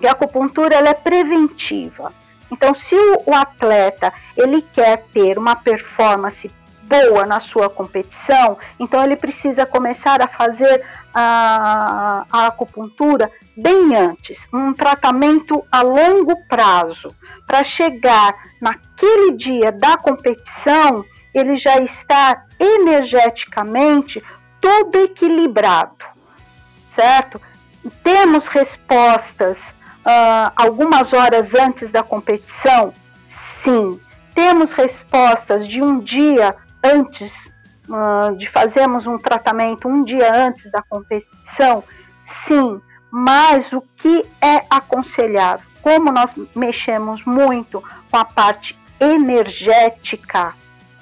[0.00, 2.12] que a acupuntura ela é preventiva.
[2.50, 6.50] Então, se o, o atleta ele quer ter uma performance
[6.82, 14.48] boa na sua competição, então ele precisa começar a fazer a, a, acupuntura bem antes,
[14.52, 17.14] um tratamento a longo prazo,
[17.46, 21.04] para chegar naquele dia da competição,
[21.34, 24.22] ele já está energeticamente
[24.60, 26.04] todo equilibrado,
[26.88, 27.40] certo?
[28.02, 29.74] Temos respostas
[30.06, 32.94] uh, algumas horas antes da competição?
[33.26, 34.00] Sim.
[34.34, 37.52] Temos respostas de um dia antes
[37.88, 41.82] uh, de fazermos um tratamento, um dia antes da competição?
[42.22, 42.80] Sim.
[43.10, 45.66] Mas o que é aconselhável?
[45.82, 50.54] Como nós mexemos muito com a parte energética,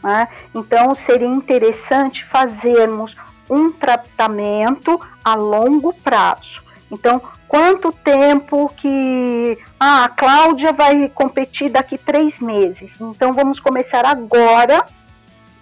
[0.02, 0.28] né?
[0.54, 3.16] então seria interessante fazermos
[3.48, 6.62] um tratamento a longo prazo.
[6.90, 7.22] Então,
[7.54, 13.00] quanto tempo que ah, a Cláudia vai competir daqui três meses.
[13.00, 14.84] Então vamos começar agora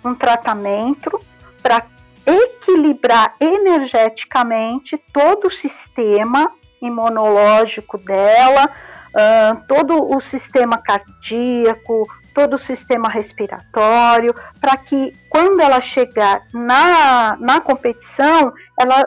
[0.03, 1.21] um tratamento
[1.63, 1.85] para
[2.25, 6.51] equilibrar energeticamente todo o sistema
[6.81, 8.71] imunológico dela,
[9.11, 17.37] uh, todo o sistema cardíaco, todo o sistema respiratório, para que quando ela chegar na,
[17.39, 18.51] na competição,
[18.81, 19.07] ela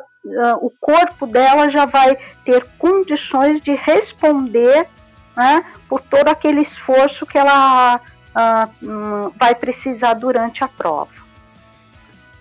[0.62, 4.88] o corpo dela já vai ter condições de responder
[5.36, 11.26] né, por todo aquele esforço que ela uh, vai precisar durante a prova.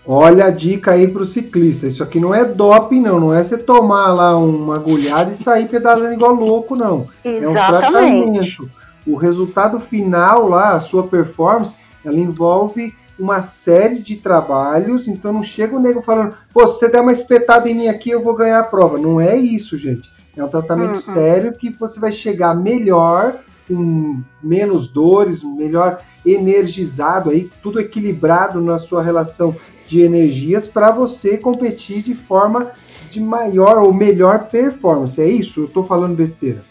[0.06, 1.86] Olha a dica aí para o ciclista.
[1.86, 3.18] Isso aqui não é doping, não.
[3.18, 7.06] Não é você tomar lá uma agulhada e sair pedalando igual louco, não.
[7.24, 7.44] Exatamente.
[7.44, 8.70] É um tratamento.
[9.06, 15.44] O resultado final lá, a sua performance, ela envolve uma série de trabalhos, então não
[15.44, 18.34] chega o nego falando, pô, se você der uma espetada em mim aqui, eu vou
[18.34, 18.98] ganhar a prova.
[18.98, 20.10] Não é isso, gente.
[20.36, 21.00] É um tratamento uhum.
[21.00, 23.34] sério que você vai chegar melhor,
[23.68, 29.54] com menos dores, melhor energizado aí, tudo equilibrado na sua relação
[29.86, 32.72] de energias para você competir de forma
[33.10, 35.20] de maior ou melhor performance.
[35.20, 35.60] É isso?
[35.60, 36.62] Eu estou falando besteira.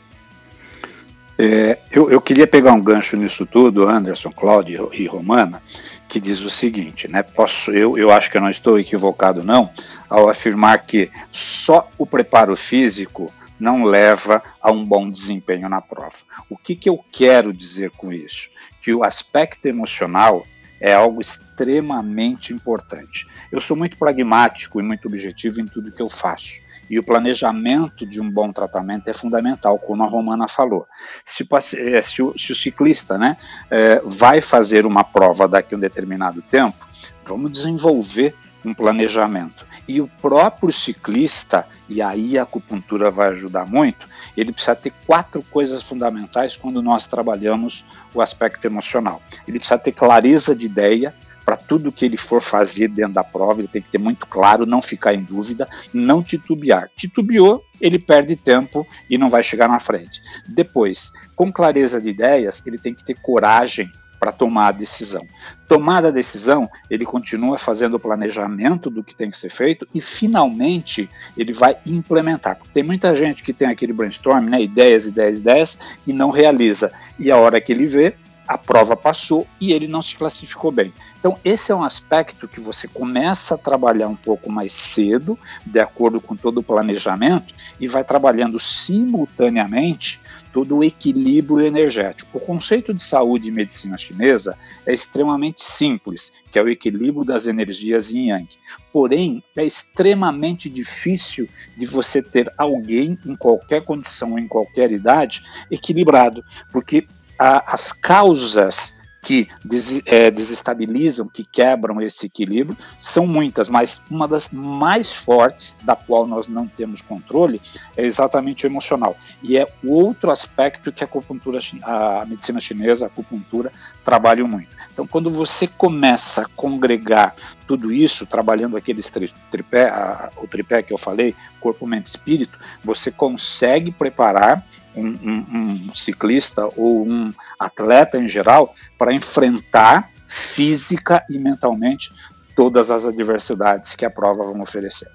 [1.38, 5.64] É, eu, eu, queria pegar um gancho nisso tudo, Anderson, Cláudio e Romana,
[6.08, 7.24] que diz o seguinte, né?
[7.24, 9.72] Posso, eu, eu acho que eu não estou equivocado não,
[10.08, 16.18] ao afirmar que só o preparo físico não leva a um bom desempenho na prova.
[16.50, 18.52] O que, que eu quero dizer com isso?
[18.82, 20.46] Que o aspecto emocional
[20.80, 23.26] é algo extremamente importante.
[23.52, 26.62] Eu sou muito pragmático e muito objetivo em tudo que eu faço.
[26.90, 30.86] E o planejamento de um bom tratamento é fundamental, como a Romana falou.
[31.24, 33.38] Se, eh, se, o, se o, ciclista né,
[33.70, 36.88] é, vai fazer uma prova daqui a um determinado tempo,
[37.26, 39.66] vamos desenvolver um planejamento.
[39.88, 44.08] E o próprio ciclista, e aí a acupuntura vai ajudar muito,
[44.38, 49.22] ele precisa ter quatro coisas fundamentais quando nós trabalhamos o aspecto emocional.
[49.48, 51.14] Ele precisa ter clareza de ideia,
[51.46, 54.66] para tudo que ele for fazer dentro da prova, ele tem que ter muito claro,
[54.66, 56.90] não ficar em dúvida, não titubear.
[56.96, 60.22] Titubeou, ele perde tempo e não vai chegar na frente.
[60.48, 63.92] Depois, com clareza de ideias, ele tem que ter coragem
[64.24, 65.28] para tomar a decisão.
[65.68, 70.00] Tomada a decisão, ele continua fazendo o planejamento do que tem que ser feito e
[70.00, 72.58] finalmente ele vai implementar.
[72.74, 76.94] Tem muita gente que tem aquele brainstorm, né, ideias, ideias, ideias e não realiza.
[77.20, 78.16] E a hora que ele vê,
[78.54, 80.94] a prova passou e ele não se classificou bem.
[81.18, 85.80] Então, esse é um aspecto que você começa a trabalhar um pouco mais cedo, de
[85.80, 92.38] acordo com todo o planejamento, e vai trabalhando simultaneamente todo o equilíbrio energético.
[92.38, 97.48] O conceito de saúde e medicina chinesa é extremamente simples, que é o equilíbrio das
[97.48, 98.50] energias yin yang.
[98.92, 105.42] Porém, é extremamente difícil de você ter alguém em qualquer condição, em qualquer idade,
[105.72, 107.08] equilibrado, porque
[107.38, 114.28] a, as causas que des, é, desestabilizam, que quebram esse equilíbrio, são muitas, mas uma
[114.28, 117.62] das mais fortes, da qual nós não temos controle,
[117.96, 119.16] é exatamente o emocional.
[119.42, 123.72] E é outro aspecto que a acupuntura, a medicina chinesa, a acupuntura,
[124.04, 124.76] trabalham muito.
[124.92, 127.34] Então, quando você começa a congregar
[127.66, 129.10] tudo isso, trabalhando aqueles
[129.50, 134.66] tripé, a, o tripé que eu falei, corpo, mente, espírito, você consegue preparar
[134.96, 142.12] um, um, um ciclista ou um atleta em geral para enfrentar física e mentalmente
[142.56, 145.10] todas as adversidades que a prova vai oferecer.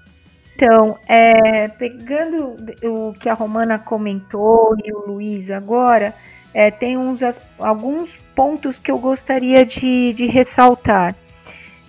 [0.55, 6.13] Então, é, pegando o que a Romana comentou e o Luiz agora,
[6.53, 7.21] é, tem uns,
[7.57, 11.15] alguns pontos que eu gostaria de, de ressaltar.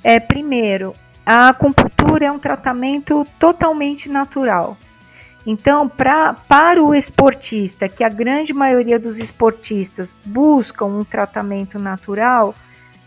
[0.05, 0.95] É, primeiro,
[1.26, 4.76] a acupuntura é um tratamento totalmente natural.
[5.51, 12.55] Então, pra, para o esportista, que a grande maioria dos esportistas buscam um tratamento natural,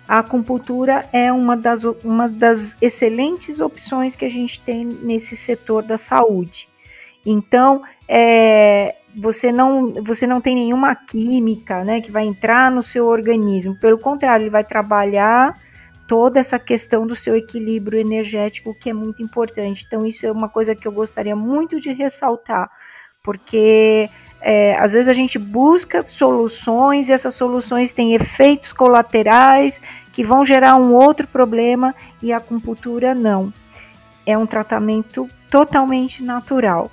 [0.05, 5.83] a acupuntura é uma das, uma das excelentes opções que a gente tem nesse setor
[5.83, 6.67] da saúde.
[7.25, 13.05] Então, é, você, não, você não tem nenhuma química né, que vai entrar no seu
[13.05, 15.57] organismo, pelo contrário, ele vai trabalhar
[16.07, 19.83] toda essa questão do seu equilíbrio energético, que é muito importante.
[19.85, 22.69] Então, isso é uma coisa que eu gostaria muito de ressaltar,
[23.23, 24.09] porque
[24.41, 29.81] é, às vezes a gente busca soluções e essas soluções têm efeitos colaterais
[30.11, 33.53] que vão gerar um outro problema e a acupuntura não.
[34.25, 36.91] É um tratamento totalmente natural.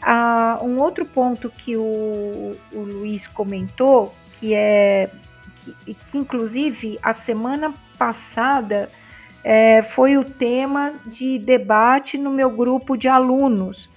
[0.00, 5.08] Ah, um outro ponto que o, o Luiz comentou, que é
[5.62, 7.72] que, que inclusive a semana
[8.02, 8.88] passada
[9.44, 13.88] é, foi o tema de debate no meu grupo de alunos.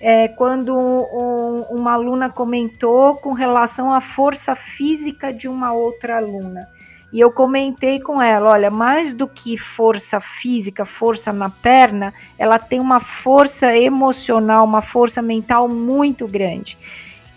[0.00, 6.68] É, quando um, uma aluna comentou com relação à força física de uma outra aluna.
[7.12, 12.56] E eu comentei com ela: olha, mais do que força física, força na perna, ela
[12.56, 16.78] tem uma força emocional, uma força mental muito grande.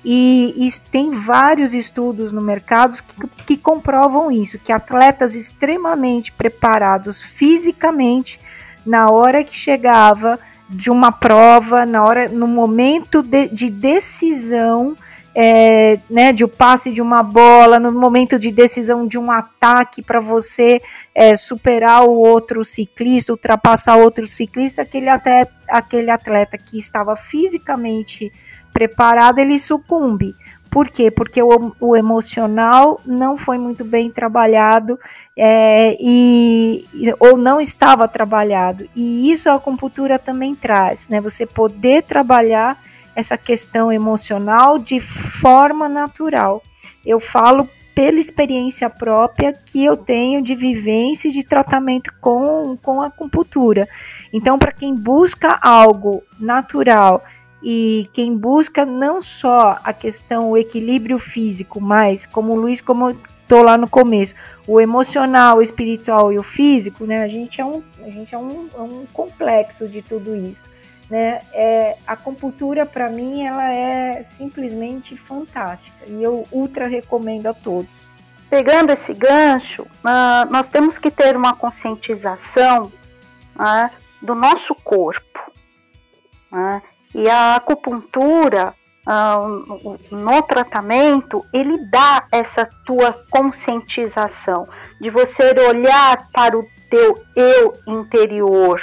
[0.05, 7.21] E, e tem vários estudos no mercado que, que comprovam isso, que atletas extremamente preparados
[7.21, 8.39] fisicamente,
[8.85, 10.37] na hora que chegava
[10.69, 14.97] de uma prova, na hora, no momento de, de decisão,
[15.35, 20.01] é, né, de o passe de uma bola, no momento de decisão de um ataque
[20.01, 20.81] para você
[21.15, 28.31] é, superar o outro ciclista, ultrapassar outro ciclista, aquele atleta, aquele atleta que estava fisicamente
[28.73, 30.35] preparado, ele sucumbe.
[30.73, 31.11] Por quê?
[31.11, 34.97] Porque o, o emocional não foi muito bem trabalhado
[35.37, 36.83] é, e,
[37.19, 38.89] ou não estava trabalhado.
[38.95, 41.21] E isso a acupuntura também traz, né?
[41.21, 42.81] Você poder trabalhar
[43.15, 46.63] essa questão emocional de forma natural.
[47.05, 52.99] Eu falo pela experiência própria que eu tenho de vivência e de tratamento com, com
[53.01, 53.87] a acupuntura.
[54.33, 57.23] Então, para quem busca algo natural
[57.63, 63.63] e quem busca não só a questão, o equilíbrio físico, mas como o Luiz comentou
[63.63, 64.35] lá no começo,
[64.67, 67.23] o emocional, o espiritual e o físico, né?
[67.23, 70.69] A gente é um, a gente é um, é um complexo de tudo isso.
[71.09, 71.41] Né?
[71.53, 78.11] É, a acupuntura para mim ela é simplesmente fantástica e eu ultra recomendo a todos.
[78.49, 82.91] Pegando esse gancho, uh, nós temos que ter uma conscientização
[83.55, 83.89] uh,
[84.21, 85.51] do nosso corpo.
[86.51, 86.81] Uh,
[87.13, 88.73] e a acupuntura,
[89.07, 94.67] uh, no tratamento, ele dá essa tua conscientização
[94.99, 98.81] de você olhar para o teu eu interior,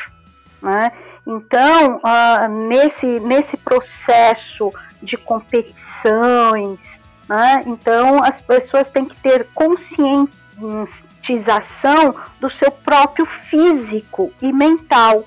[0.63, 0.93] né?
[1.27, 4.73] Então, uh, nesse, nesse processo
[5.03, 7.65] de competições, né?
[7.67, 15.25] então as pessoas têm que ter conscientização do seu próprio físico e mental.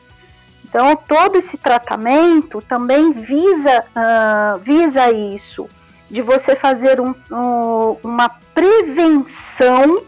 [0.74, 5.70] Então, todo esse tratamento também visa, uh, visa isso,
[6.10, 10.02] de você fazer um, um, uma prevenção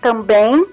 [0.00, 0.66] também,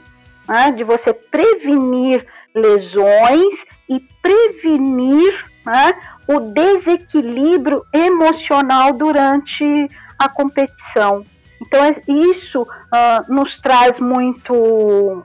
[0.47, 2.25] né, de você prevenir
[2.55, 5.93] lesões e prevenir né,
[6.27, 9.87] o desequilíbrio emocional durante
[10.17, 11.23] a competição.
[11.61, 15.23] Então, é, isso uh, nos traz muito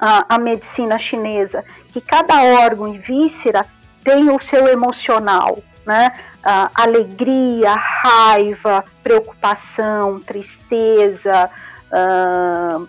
[0.00, 3.66] a, a, medicina chinesa, que cada órgão e víscera
[4.04, 6.12] tem o seu emocional, né?
[6.74, 11.50] Alegria, raiva, preocupação, tristeza,
[11.90, 12.88] uh,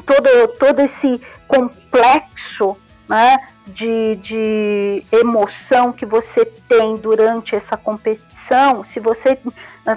[0.00, 2.76] todo, todo esse complexo
[3.08, 9.52] né, de, de emoção que você tem durante essa competição, se você uh,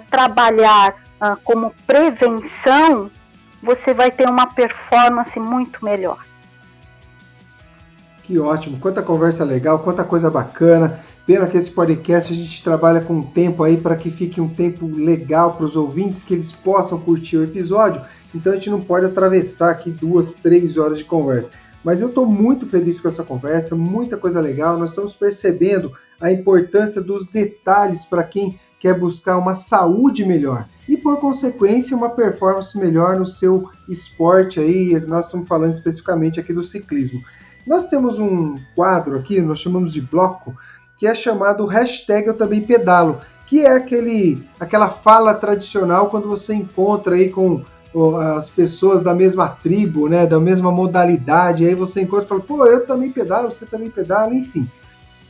[0.09, 3.09] trabalhar uh, como prevenção,
[3.61, 6.25] você vai ter uma performance muito melhor.
[8.23, 10.99] Que ótimo, quanta conversa legal, quanta coisa bacana.
[11.25, 14.87] Pena que esse podcast a gente trabalha com tempo aí para que fique um tempo
[14.87, 18.01] legal para os ouvintes, que eles possam curtir o episódio.
[18.33, 21.51] Então a gente não pode atravessar aqui duas, três horas de conversa.
[21.83, 24.77] Mas eu estou muito feliz com essa conversa, muita coisa legal.
[24.77, 30.95] Nós estamos percebendo a importância dos detalhes para quem quer buscar uma saúde melhor e,
[30.95, 34.99] por consequência, uma performance melhor no seu esporte aí.
[35.07, 37.21] Nós estamos falando especificamente aqui do ciclismo.
[37.67, 40.55] Nós temos um quadro aqui, nós chamamos de bloco,
[40.97, 46.53] que é chamado hashtag Eu Também Pedalo, que é aquele, aquela fala tradicional quando você
[46.53, 47.63] encontra aí com
[48.37, 52.65] as pessoas da mesma tribo, né, da mesma modalidade, aí você encontra e fala, pô,
[52.65, 54.69] eu também pedalo, você também pedala, enfim.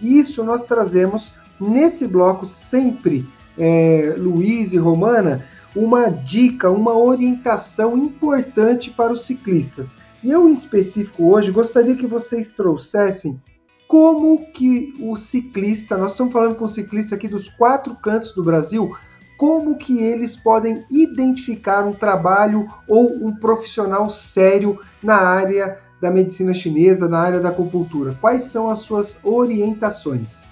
[0.01, 3.27] Isso nós trazemos nesse bloco sempre,
[3.59, 5.45] é, Luiz e Romana,
[5.75, 9.95] uma dica, uma orientação importante para os ciclistas.
[10.23, 13.39] E eu, em específico, hoje, gostaria que vocês trouxessem
[13.87, 18.43] como que o ciclista, nós estamos falando com o ciclista aqui dos quatro cantos do
[18.43, 18.95] Brasil,
[19.37, 26.53] como que eles podem identificar um trabalho ou um profissional sério na área da medicina
[26.53, 28.15] chinesa, na área da acupuntura?
[28.19, 30.48] Quais são as suas orientações?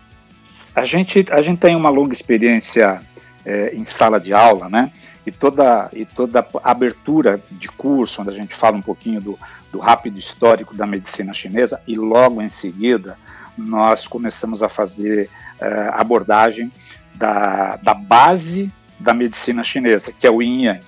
[0.78, 3.02] A gente, a gente tem uma longa experiência
[3.44, 4.92] é, em sala de aula, né?
[5.26, 9.40] E toda, e toda abertura de curso, onde a gente fala um pouquinho do,
[9.72, 13.18] do rápido histórico da medicina chinesa, e logo em seguida
[13.58, 16.72] nós começamos a fazer é, abordagem
[17.16, 20.86] da, da base da medicina chinesa, que é o Yin Yang.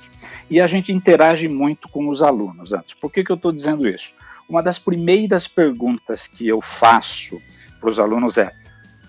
[0.51, 2.93] E a gente interage muito com os alunos antes.
[2.93, 4.13] Por que, que eu estou dizendo isso?
[4.47, 7.41] Uma das primeiras perguntas que eu faço
[7.81, 8.53] para os alunos é: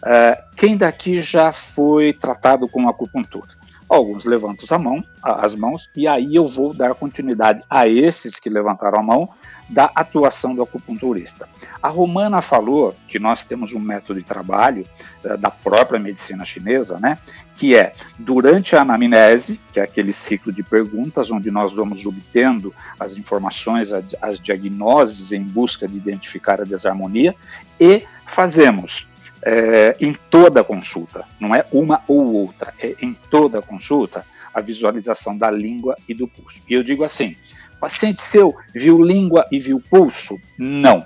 [0.03, 3.61] uh, quem daqui já foi tratado com acupuntura?
[3.91, 8.49] Alguns levantam a mão, as mãos, e aí eu vou dar continuidade a esses que
[8.49, 9.29] levantaram a mão
[9.69, 11.49] da atuação do acupunturista.
[11.83, 14.87] A Romana falou que nós temos um método de trabalho
[15.25, 17.19] uh, da própria medicina chinesa, né,
[17.57, 22.73] que é durante a anamnese, que é aquele ciclo de perguntas onde nós vamos obtendo
[22.99, 27.35] as informações, as, diagnoses em busca de identificar a desarmonia,
[27.81, 29.10] e fazemos
[29.43, 35.37] é, em toda consulta, não é uma ou outra, é em toda consulta a visualização
[35.37, 36.63] da língua e do pulso.
[36.69, 37.37] E eu digo assim:
[37.81, 40.39] paciente seu viu língua e viu pulso?
[40.59, 41.05] Não.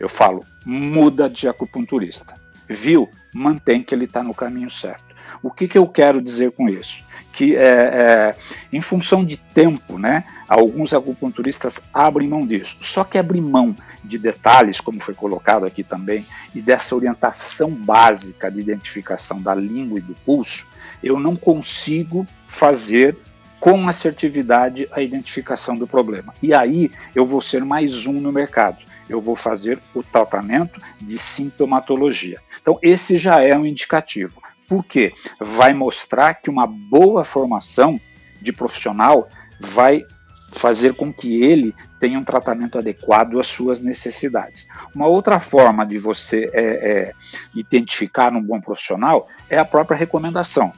[0.00, 2.34] Eu falo, muda de acupunturista.
[2.68, 3.08] Viu?
[3.32, 5.13] Mantém que ele está no caminho certo.
[5.42, 7.04] O que, que eu quero dizer com isso?
[7.32, 8.36] Que é, é,
[8.72, 12.76] em função de tempo, né, alguns acupunturistas abrem mão disso.
[12.80, 18.50] Só que abrir mão de detalhes, como foi colocado aqui também, e dessa orientação básica
[18.50, 20.68] de identificação da língua e do pulso,
[21.02, 23.16] eu não consigo fazer
[23.64, 26.34] com assertividade a identificação do problema.
[26.42, 28.84] E aí eu vou ser mais um no mercado.
[29.08, 32.42] Eu vou fazer o tratamento de sintomatologia.
[32.60, 34.42] Então, esse já é um indicativo.
[34.68, 35.12] Por quê?
[35.40, 38.00] Vai mostrar que uma boa formação
[38.40, 39.28] de profissional
[39.60, 40.04] vai
[40.52, 44.66] fazer com que ele tenha um tratamento adequado às suas necessidades.
[44.94, 47.12] Uma outra forma de você é, é,
[47.54, 50.72] identificar um bom profissional é a própria recomendação.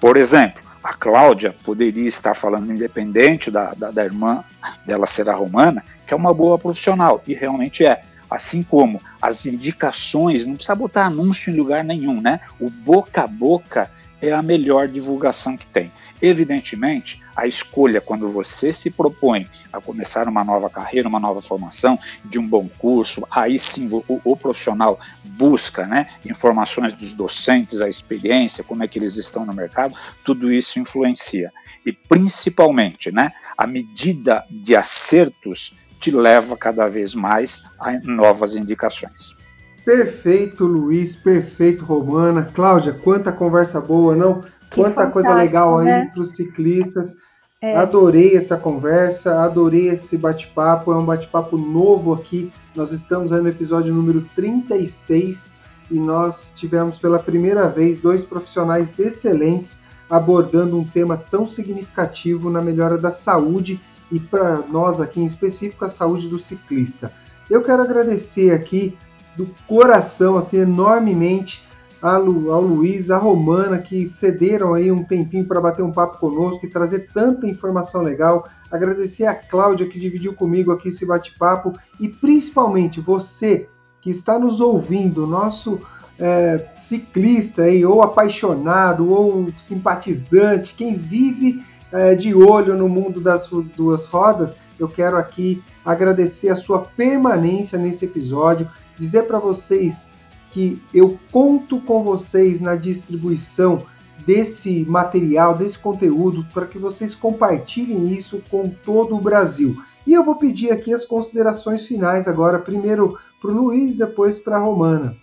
[0.00, 4.44] Por exemplo, a Cláudia poderia estar falando, independente da, da, da irmã
[4.86, 8.02] dela ser a romana, que é uma boa profissional, e realmente é.
[8.30, 12.40] Assim como as indicações, não precisa botar anúncio em lugar nenhum, né?
[12.60, 15.92] O boca a boca é a melhor divulgação que tem.
[16.20, 21.98] Evidentemente, a escolha quando você se propõe a começar uma nova carreira, uma nova formação,
[22.24, 27.88] de um bom curso, aí sim o, o profissional busca né, informações dos docentes, a
[27.88, 31.52] experiência, como é que eles estão no mercado, tudo isso influencia.
[31.86, 39.36] E principalmente, né, a medida de acertos te leva cada vez mais a novas indicações.
[39.84, 42.48] Perfeito, Luiz, perfeito, Romana.
[42.54, 44.42] Cláudia, quanta conversa boa, não?
[44.70, 46.10] Que Quanta coisa legal aí né?
[46.12, 47.16] para os ciclistas.
[47.60, 47.74] É.
[47.74, 50.92] Adorei essa conversa, adorei esse bate-papo.
[50.92, 52.52] É um bate-papo novo aqui.
[52.76, 55.56] Nós estamos aí no episódio número 36
[55.90, 62.62] e nós tivemos pela primeira vez dois profissionais excelentes abordando um tema tão significativo na
[62.62, 63.80] melhora da saúde
[64.10, 67.12] e para nós aqui em específico a saúde do ciclista.
[67.48, 68.96] Eu quero agradecer aqui
[69.36, 71.66] do coração, assim, enormemente
[72.00, 76.70] ao Luiz, a Romana, que cederam aí um tempinho para bater um papo conosco e
[76.70, 78.46] trazer tanta informação legal.
[78.70, 83.68] Agradecer a Cláudia que dividiu comigo aqui esse bate-papo e principalmente você
[84.00, 85.80] que está nos ouvindo, nosso
[86.18, 93.48] é, ciclista aí, ou apaixonado, ou simpatizante, quem vive é, de olho no mundo das
[93.48, 100.06] duas rodas, eu quero aqui agradecer a sua permanência nesse episódio, dizer para vocês
[100.50, 103.82] que eu conto com vocês na distribuição
[104.26, 109.80] desse material, desse conteúdo, para que vocês compartilhem isso com todo o Brasil.
[110.06, 114.56] E eu vou pedir aqui as considerações finais agora, primeiro para o Luiz, depois para
[114.56, 115.16] a Romana.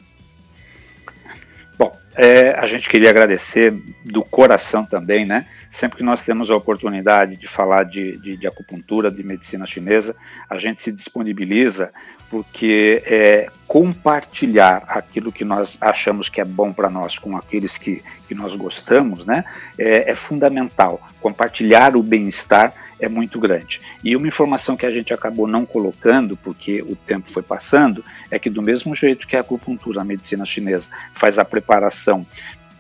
[2.18, 5.46] É, a gente queria agradecer do coração também, né?
[5.70, 10.16] Sempre que nós temos a oportunidade de falar de, de, de acupuntura, de medicina chinesa,
[10.50, 11.92] a gente se disponibiliza
[12.30, 18.02] porque é, compartilhar aquilo que nós achamos que é bom para nós com aqueles que,
[18.28, 19.44] que nós gostamos, né?
[19.78, 21.02] É, é fundamental.
[21.20, 23.82] Compartilhar o bem-estar é muito grande.
[24.04, 28.40] E uma informação que a gente acabou não colocando, porque o tempo foi passando, é
[28.40, 32.26] que do mesmo jeito que a acupuntura, a medicina chinesa, faz a preparação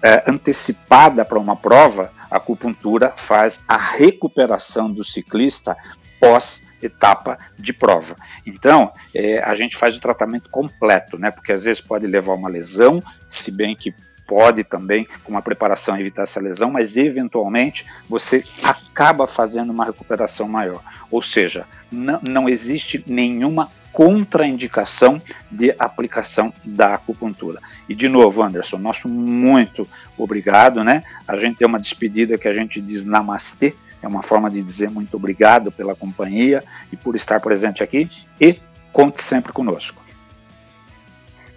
[0.02, 5.76] é, antecipada para uma prova, a acupuntura faz a recuperação do ciclista
[6.20, 8.16] pós etapa de prova.
[8.46, 11.32] Então, é, a gente faz o tratamento completo, né?
[11.32, 13.94] Porque às vezes pode levar uma lesão, se bem que
[14.28, 20.48] pode também, com uma preparação, evitar essa lesão, mas eventualmente você acaba fazendo uma recuperação
[20.48, 20.82] maior.
[21.10, 27.62] Ou seja, não, existe nenhuma contraindicação de aplicação da acupuntura.
[27.88, 31.04] E de novo, Anderson, nosso muito obrigado, né?
[31.26, 34.90] A gente tem uma despedida que a gente diz namastê, é uma forma de dizer
[34.90, 38.10] muito obrigado pela companhia e por estar presente aqui
[38.40, 38.60] e
[38.92, 40.05] conte sempre conosco.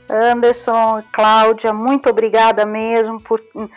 [0.09, 3.69] Anderson, Cláudia, muito obrigada mesmo por uh,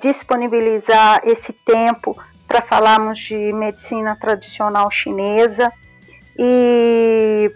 [0.00, 5.72] disponibilizar esse tempo para falarmos de medicina tradicional chinesa
[6.38, 7.50] e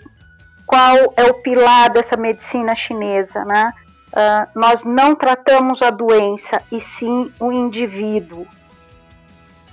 [0.67, 3.73] qual é o pilar dessa medicina chinesa, né?
[4.09, 8.47] Uh, nós não tratamos a doença e sim o indivíduo.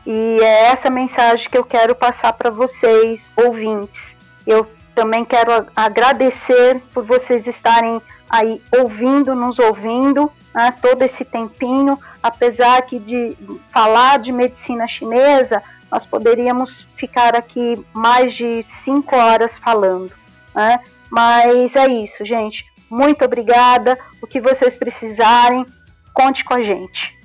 [0.05, 4.15] E é essa mensagem que eu quero passar para vocês, ouvintes.
[4.45, 11.97] Eu também quero agradecer por vocês estarem aí ouvindo, nos ouvindo, né, todo esse tempinho,
[12.21, 13.37] apesar que de
[13.71, 20.11] falar de medicina chinesa, nós poderíamos ficar aqui mais de cinco horas falando.
[20.53, 20.79] Né?
[21.09, 22.65] Mas é isso, gente.
[22.89, 23.97] Muito obrigada.
[24.21, 25.65] O que vocês precisarem,
[26.13, 27.16] conte com a gente.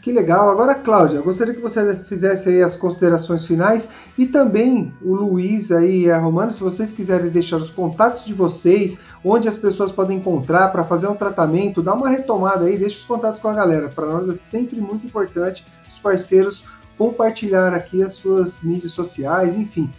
[0.00, 0.48] Que legal.
[0.48, 6.04] Agora, Cláudia, gostaria que você fizesse aí as considerações finais e também o Luiz aí
[6.04, 10.18] e a Romana, se vocês quiserem deixar os contatos de vocês, onde as pessoas podem
[10.18, 13.88] encontrar para fazer um tratamento, dá uma retomada aí, deixa os contatos com a galera.
[13.88, 16.64] Para nós é sempre muito importante os parceiros
[16.96, 19.90] compartilhar aqui as suas mídias sociais, enfim,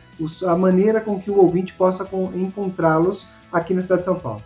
[0.45, 4.41] a maneira com que o ouvinte possa encontrá-los aqui na cidade de São Paulo.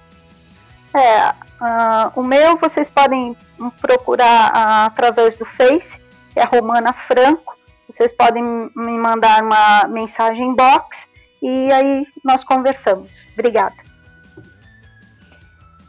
[0.93, 3.35] É, uh, o meu vocês podem
[3.81, 5.99] procurar uh, através do Face,
[6.35, 7.57] é Romana Franco.
[7.89, 8.43] Vocês podem
[8.75, 11.07] me mandar uma mensagem inbox
[11.41, 13.11] e aí nós conversamos.
[13.33, 13.75] Obrigada.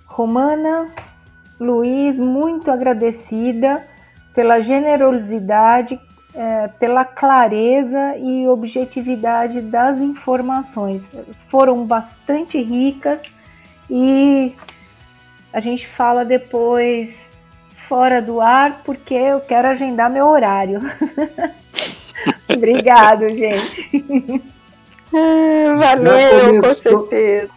[0.06, 0.86] Romana,
[1.58, 3.84] Luiz, muito agradecida
[4.34, 6.00] pela generosidade,
[6.34, 11.10] é, pela clareza e objetividade das informações.
[11.48, 13.22] Foram bastante ricas
[13.88, 14.54] e
[15.54, 17.30] a gente fala depois
[17.88, 20.80] fora do ar, porque eu quero agendar meu horário.
[22.52, 23.88] Obrigado, gente.
[25.78, 27.50] Valeu, com certeza.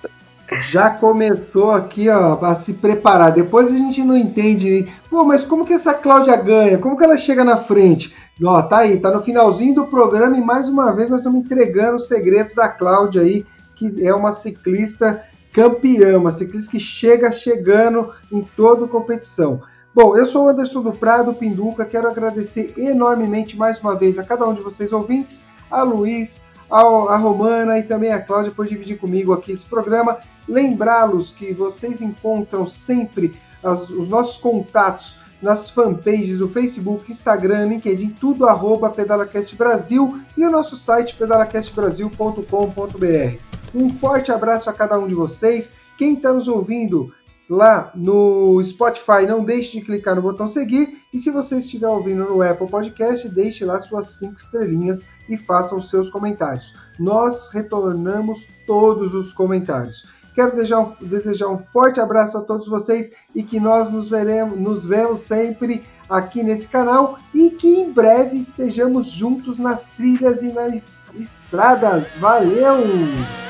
[0.70, 3.32] Já começou aqui ó, a se preparar.
[3.32, 4.88] Depois a gente não entende.
[5.10, 6.78] Pô, mas como que essa Cláudia ganha?
[6.78, 8.16] Como que ela chega na frente?
[8.44, 11.98] Ó, tá aí, tá no finalzinho do programa e mais uma vez nós estamos entregando
[11.98, 13.44] os segredos da Cláudia aí,
[13.76, 15.24] que é uma ciclista
[15.58, 19.64] campeã, uma ciclista que chega chegando em toda competição.
[19.92, 24.24] Bom, eu sou o Anderson do Prado Pinduca, quero agradecer enormemente mais uma vez a
[24.24, 25.42] cada um de vocês ouvintes,
[25.72, 26.40] a Luiz,
[26.70, 30.20] a, a Romana e também a Cláudia por dividir comigo aqui esse programa.
[30.48, 33.34] Lembrá-los que vocês encontram sempre
[33.64, 40.46] as, os nossos contatos nas fanpages do Facebook, Instagram, LinkedIn, tudo arroba PedalaCast Brasil e
[40.46, 43.47] o nosso site pedalacastbrasil.com.br.
[43.74, 45.72] Um forte abraço a cada um de vocês.
[45.98, 47.14] Quem está nos ouvindo
[47.50, 51.02] lá no Spotify, não deixe de clicar no botão seguir.
[51.14, 55.76] E se você estiver ouvindo no Apple Podcast, deixe lá suas cinco estrelinhas e faça
[55.76, 56.74] os seus comentários.
[57.00, 60.06] Nós retornamos todos os comentários.
[60.36, 60.56] Quero
[61.02, 65.84] desejar um, forte abraço a todos vocês e que nós nos, veremos, nos vemos sempre
[66.08, 72.16] aqui nesse canal e que em breve estejamos juntos nas trilhas e nas estradas.
[72.18, 73.47] Valeu!